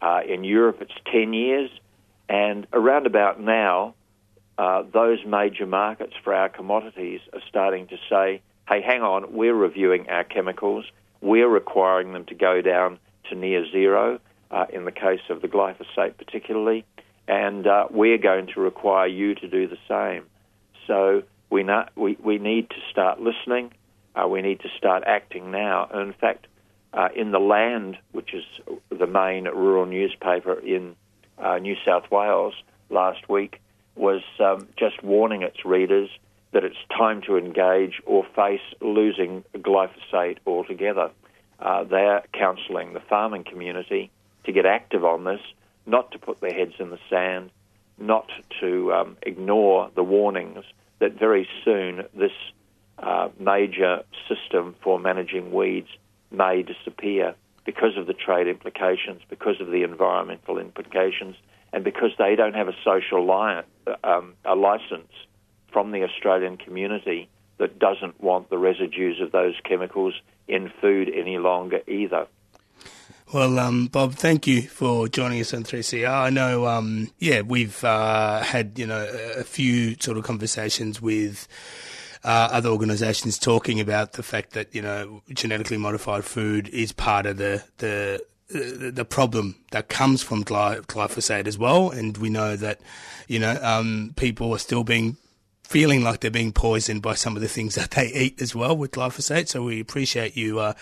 Uh, 0.00 0.20
in 0.26 0.44
Europe, 0.44 0.78
it's 0.80 0.94
10 1.12 1.32
years. 1.32 1.70
And 2.28 2.66
around 2.72 3.06
about 3.06 3.40
now, 3.40 3.94
uh, 4.58 4.82
those 4.92 5.24
major 5.24 5.66
markets 5.66 6.14
for 6.22 6.34
our 6.34 6.48
commodities 6.48 7.20
are 7.32 7.40
starting 7.48 7.86
to 7.86 7.96
say, 8.10 8.42
hey, 8.68 8.82
hang 8.82 9.02
on, 9.02 9.32
we're 9.32 9.54
reviewing 9.54 10.08
our 10.10 10.24
chemicals. 10.24 10.84
We're 11.20 11.48
requiring 11.48 12.12
them 12.12 12.24
to 12.26 12.34
go 12.34 12.60
down 12.60 12.98
to 13.30 13.36
near 13.36 13.64
zero, 13.70 14.20
uh, 14.50 14.66
in 14.72 14.84
the 14.84 14.92
case 14.92 15.20
of 15.30 15.42
the 15.42 15.48
glyphosate 15.48 16.16
particularly. 16.18 16.84
And 17.28 17.66
uh, 17.66 17.86
we're 17.90 18.18
going 18.18 18.48
to 18.54 18.60
require 18.60 19.06
you 19.06 19.34
to 19.36 19.48
do 19.48 19.68
the 19.68 19.78
same. 19.88 20.24
So 20.86 21.22
we, 21.50 21.62
not, 21.62 21.92
we, 21.96 22.16
we 22.22 22.38
need 22.38 22.70
to 22.70 22.76
start 22.90 23.20
listening. 23.20 23.72
Uh, 24.14 24.26
we 24.26 24.42
need 24.42 24.60
to 24.60 24.68
start 24.76 25.04
acting 25.06 25.50
now. 25.52 25.88
And 25.92 26.08
in 26.08 26.12
fact, 26.14 26.46
uh, 26.92 27.10
in 27.14 27.30
The 27.30 27.38
Land, 27.38 27.98
which 28.12 28.34
is 28.34 28.44
the 28.90 29.06
main 29.06 29.44
rural 29.44 29.86
newspaper 29.86 30.54
in 30.58 30.96
uh, 31.36 31.58
New 31.58 31.76
South 31.86 32.10
Wales 32.10 32.54
last 32.90 33.28
week, 33.28 33.60
was 33.98 34.22
um, 34.40 34.68
just 34.76 35.02
warning 35.02 35.42
its 35.42 35.64
readers 35.64 36.08
that 36.52 36.64
it's 36.64 36.76
time 36.96 37.20
to 37.22 37.36
engage 37.36 38.00
or 38.06 38.24
face 38.34 38.60
losing 38.80 39.44
glyphosate 39.54 40.38
altogether. 40.46 41.10
Uh, 41.58 41.84
they're 41.84 42.22
counselling 42.32 42.92
the 42.94 43.00
farming 43.00 43.44
community 43.44 44.10
to 44.44 44.52
get 44.52 44.64
active 44.64 45.04
on 45.04 45.24
this, 45.24 45.40
not 45.86 46.10
to 46.12 46.18
put 46.18 46.40
their 46.40 46.52
heads 46.52 46.74
in 46.78 46.90
the 46.90 46.98
sand, 47.10 47.50
not 47.98 48.30
to 48.60 48.92
um, 48.92 49.16
ignore 49.22 49.90
the 49.94 50.02
warnings 50.02 50.64
that 51.00 51.18
very 51.18 51.48
soon 51.64 52.04
this 52.14 52.32
uh, 52.98 53.28
major 53.38 54.02
system 54.28 54.74
for 54.82 54.98
managing 54.98 55.52
weeds 55.52 55.88
may 56.30 56.62
disappear 56.62 57.34
because 57.64 57.96
of 57.96 58.06
the 58.06 58.14
trade 58.14 58.48
implications, 58.48 59.20
because 59.28 59.60
of 59.60 59.68
the 59.68 59.82
environmental 59.82 60.58
implications, 60.58 61.36
and 61.72 61.84
because 61.84 62.10
they 62.18 62.36
don't 62.36 62.54
have 62.54 62.68
a 62.68 62.74
social 62.84 63.26
li- 63.26 63.94
um, 64.04 64.34
a 64.44 64.54
license 64.54 65.12
from 65.72 65.90
the 65.90 66.02
Australian 66.02 66.56
community 66.56 67.28
that 67.58 67.78
doesn't 67.78 68.20
want 68.20 68.50
the 68.50 68.58
residues 68.58 69.20
of 69.20 69.32
those 69.32 69.54
chemicals 69.64 70.14
in 70.46 70.70
food 70.80 71.10
any 71.14 71.38
longer 71.38 71.80
either. 71.86 72.26
Well, 73.32 73.58
um, 73.58 73.88
Bob, 73.88 74.14
thank 74.14 74.46
you 74.46 74.62
for 74.62 75.06
joining 75.06 75.40
us 75.40 75.52
on 75.52 75.62
3CR. 75.62 76.08
I 76.08 76.30
know, 76.30 76.66
um, 76.66 77.10
yeah, 77.18 77.42
we've 77.42 77.84
uh, 77.84 78.40
had, 78.40 78.78
you 78.78 78.86
know, 78.86 79.06
a 79.36 79.44
few 79.44 79.96
sort 80.00 80.16
of 80.16 80.24
conversations 80.24 81.02
with 81.02 81.46
uh, 82.24 82.48
other 82.50 82.70
organisations 82.70 83.38
talking 83.38 83.80
about 83.80 84.14
the 84.14 84.22
fact 84.22 84.52
that, 84.52 84.74
you 84.74 84.80
know, 84.80 85.22
genetically 85.30 85.76
modified 85.76 86.24
food 86.24 86.68
is 86.70 86.92
part 86.92 87.26
of 87.26 87.36
the, 87.36 87.62
the 87.76 88.24
the 88.48 89.04
problem 89.04 89.56
that 89.72 89.88
comes 89.88 90.22
from 90.22 90.44
glyphosate 90.44 91.46
as 91.46 91.58
well, 91.58 91.90
and 91.90 92.16
we 92.16 92.30
know 92.30 92.56
that 92.56 92.80
you 93.26 93.38
know 93.38 93.58
um, 93.62 94.14
people 94.16 94.52
are 94.52 94.58
still 94.58 94.84
being 94.84 95.16
feeling 95.64 96.02
like 96.02 96.20
they're 96.20 96.30
being 96.30 96.52
poisoned 96.52 97.02
by 97.02 97.14
some 97.14 97.36
of 97.36 97.42
the 97.42 97.48
things 97.48 97.74
that 97.74 97.90
they 97.90 98.06
eat 98.06 98.40
as 98.40 98.54
well 98.54 98.74
with 98.74 98.92
glyphosate. 98.92 99.48
So 99.48 99.64
we 99.64 99.80
appreciate 99.80 100.34
you 100.34 100.60
uh, 100.60 100.72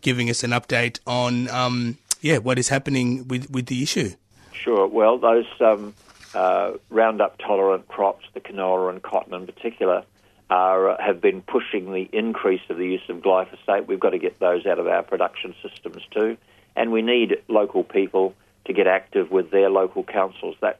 giving 0.00 0.30
us 0.30 0.44
an 0.44 0.52
update 0.52 1.00
on 1.06 1.48
um, 1.50 1.98
yeah 2.20 2.38
what 2.38 2.58
is 2.58 2.68
happening 2.68 3.26
with 3.26 3.50
with 3.50 3.66
the 3.66 3.82
issue. 3.82 4.10
Sure. 4.52 4.86
Well, 4.86 5.18
those 5.18 5.46
um, 5.60 5.94
uh, 6.34 6.72
Roundup 6.90 7.38
tolerant 7.38 7.88
crops, 7.88 8.26
the 8.34 8.40
canola 8.40 8.90
and 8.90 9.02
cotton 9.02 9.34
in 9.34 9.46
particular, 9.46 10.04
are 10.50 10.90
uh, 10.90 11.02
have 11.02 11.20
been 11.20 11.42
pushing 11.42 11.92
the 11.92 12.08
increase 12.12 12.62
of 12.68 12.76
the 12.76 12.86
use 12.86 13.08
of 13.08 13.18
glyphosate. 13.18 13.88
We've 13.88 14.00
got 14.00 14.10
to 14.10 14.18
get 14.18 14.38
those 14.38 14.66
out 14.66 14.78
of 14.78 14.86
our 14.86 15.02
production 15.02 15.54
systems 15.62 16.02
too. 16.12 16.36
And 16.78 16.92
we 16.92 17.02
need 17.02 17.38
local 17.48 17.82
people 17.82 18.34
to 18.66 18.72
get 18.72 18.86
active 18.86 19.32
with 19.32 19.50
their 19.50 19.68
local 19.68 20.04
councils. 20.04 20.54
That's 20.60 20.78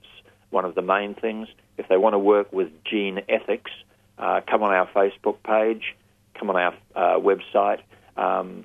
one 0.50 0.64
of 0.64 0.76
the 0.76 0.80
main 0.80 1.14
things. 1.14 1.48
If 1.76 1.88
they 1.88 1.96
want 1.96 2.14
to 2.14 2.20
work 2.20 2.52
with 2.52 2.68
gene 2.84 3.20
ethics, 3.28 3.72
uh, 4.16 4.40
come 4.48 4.62
on 4.62 4.72
our 4.72 4.86
Facebook 4.86 5.42
page, 5.42 5.96
come 6.38 6.50
on 6.50 6.56
our 6.56 6.74
uh, 6.94 7.18
website, 7.18 7.80
um, 8.16 8.64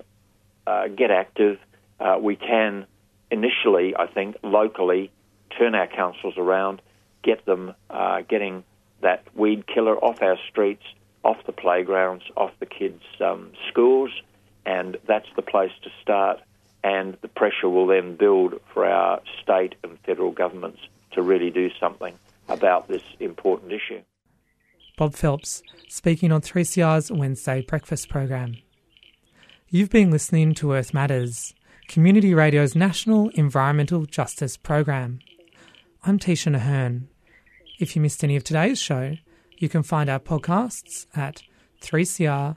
uh, 0.68 0.90
get 0.90 1.10
active. 1.10 1.58
Uh, 2.00 2.20
we 2.22 2.36
can 2.36 2.86
initially, 3.32 3.96
I 3.98 4.06
think, 4.06 4.38
locally 4.44 5.10
turn 5.58 5.74
our 5.74 5.88
councils 5.88 6.36
around, 6.38 6.84
get 7.24 7.48
them 7.48 7.74
uh, 7.90 8.22
getting 8.30 8.64
that 9.02 9.24
weed 9.34 9.66
killer 9.66 9.98
off 9.98 10.22
our 10.22 10.38
streets, 10.52 10.84
off 11.24 11.38
the 11.48 11.52
playgrounds, 11.52 12.26
off 12.38 12.52
the 12.60 12.68
kids' 12.68 13.02
um, 13.20 13.54
schools, 13.72 14.12
and 14.68 14.98
that's 15.08 15.30
the 15.36 15.42
place 15.42 15.72
to 15.82 15.90
start 16.00 16.40
and 16.84 17.18
the 17.22 17.28
pressure 17.28 17.70
will 17.70 17.88
then 17.88 18.16
build 18.16 18.60
for 18.74 18.86
our 18.86 19.22
state 19.42 19.76
and 19.84 19.98
federal 20.06 20.32
governments 20.32 20.80
to 21.12 21.22
really 21.22 21.50
do 21.50 21.70
something 21.80 22.14
about 22.50 22.88
this 22.88 23.04
important 23.20 23.72
issue. 23.72 24.02
Bob 24.98 25.14
Phelps 25.16 25.64
speaking 25.88 26.32
on 26.32 26.42
3CR's 26.42 27.12
Wednesday 27.12 27.62
breakfast 27.62 28.10
program. 28.10 28.58
You've 29.70 29.90
been 29.90 30.12
listening 30.12 30.54
to 30.56 30.74
Earth 30.74 30.94
Matters 30.94 31.56
Community 31.88 32.34
Radio's 32.34 32.76
National 32.76 33.30
Environmental 33.30 34.06
Justice 34.06 34.58
Program. 34.58 35.20
I'm 36.04 36.20
Tisha 36.20 36.56
Nahern. 36.56 37.08
If 37.80 37.96
you 37.96 38.02
missed 38.02 38.24
any 38.24 38.36
of 38.36 38.44
today's 38.44 38.80
show, 38.80 39.16
you 39.58 39.70
can 39.70 39.84
find 39.84 40.10
our 40.10 40.20
podcasts 40.20 41.08
at 41.16 41.44
3cr.org.au 41.82 42.56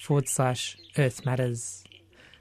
forward 0.00 0.28
slash 0.28 0.76
Earth 0.96 1.24
Matters. 1.24 1.84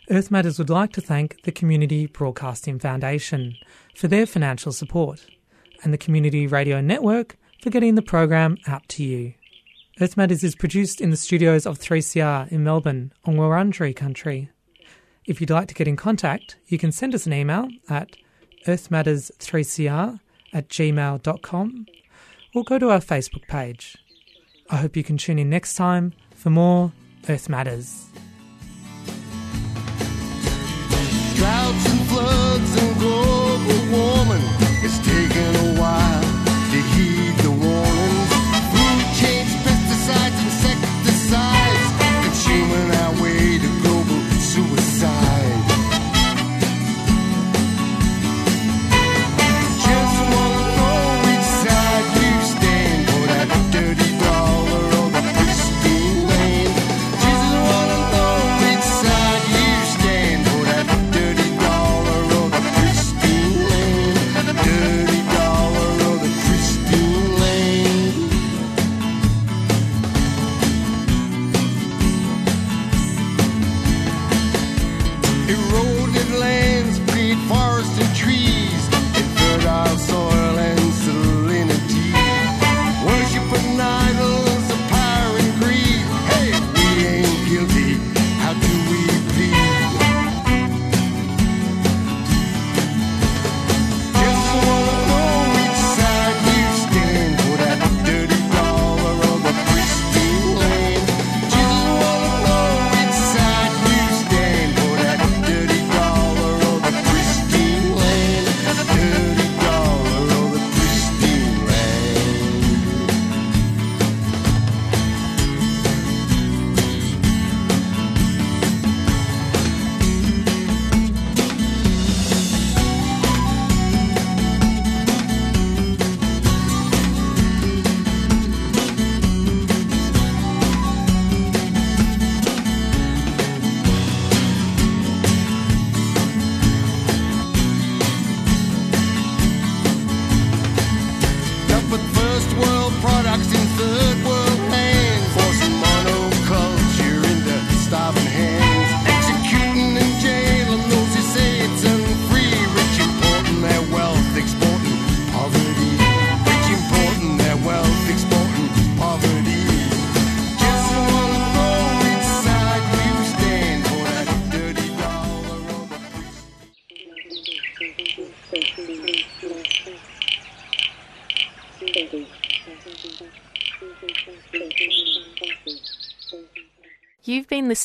Earth 0.09 0.31
Matters 0.31 0.57
would 0.57 0.69
like 0.69 0.93
to 0.93 1.01
thank 1.01 1.41
the 1.43 1.51
Community 1.51 2.05
Broadcasting 2.05 2.79
Foundation 2.79 3.57
for 3.93 4.07
their 4.07 4.25
financial 4.25 4.71
support 4.71 5.25
and 5.83 5.93
the 5.93 5.97
Community 5.97 6.47
Radio 6.47 6.79
Network 6.79 7.35
for 7.61 7.69
getting 7.69 7.95
the 7.95 8.01
program 8.01 8.57
out 8.67 8.87
to 8.89 9.03
you. 9.03 9.33
Earth 9.99 10.15
Matters 10.15 10.45
is 10.45 10.55
produced 10.55 11.01
in 11.01 11.09
the 11.09 11.17
studios 11.17 11.65
of 11.65 11.77
3CR 11.77 12.49
in 12.49 12.63
Melbourne 12.63 13.11
on 13.25 13.35
Wurundjeri 13.35 13.93
country. 13.93 14.49
If 15.25 15.41
you'd 15.41 15.49
like 15.49 15.67
to 15.67 15.73
get 15.73 15.89
in 15.89 15.97
contact, 15.97 16.55
you 16.67 16.77
can 16.77 16.93
send 16.93 17.13
us 17.13 17.25
an 17.25 17.33
email 17.33 17.67
at 17.89 18.15
earthmatters3cr 18.65 20.21
at 20.53 20.69
gmail.com 20.69 21.85
or 22.55 22.63
go 22.63 22.79
to 22.79 22.89
our 22.91 22.99
Facebook 22.99 23.45
page. 23.47 23.97
I 24.69 24.77
hope 24.77 24.95
you 24.95 25.03
can 25.03 25.17
tune 25.17 25.39
in 25.39 25.49
next 25.49 25.73
time 25.75 26.13
for 26.33 26.49
more 26.49 26.93
Earth 27.27 27.49
Matters. 27.49 28.05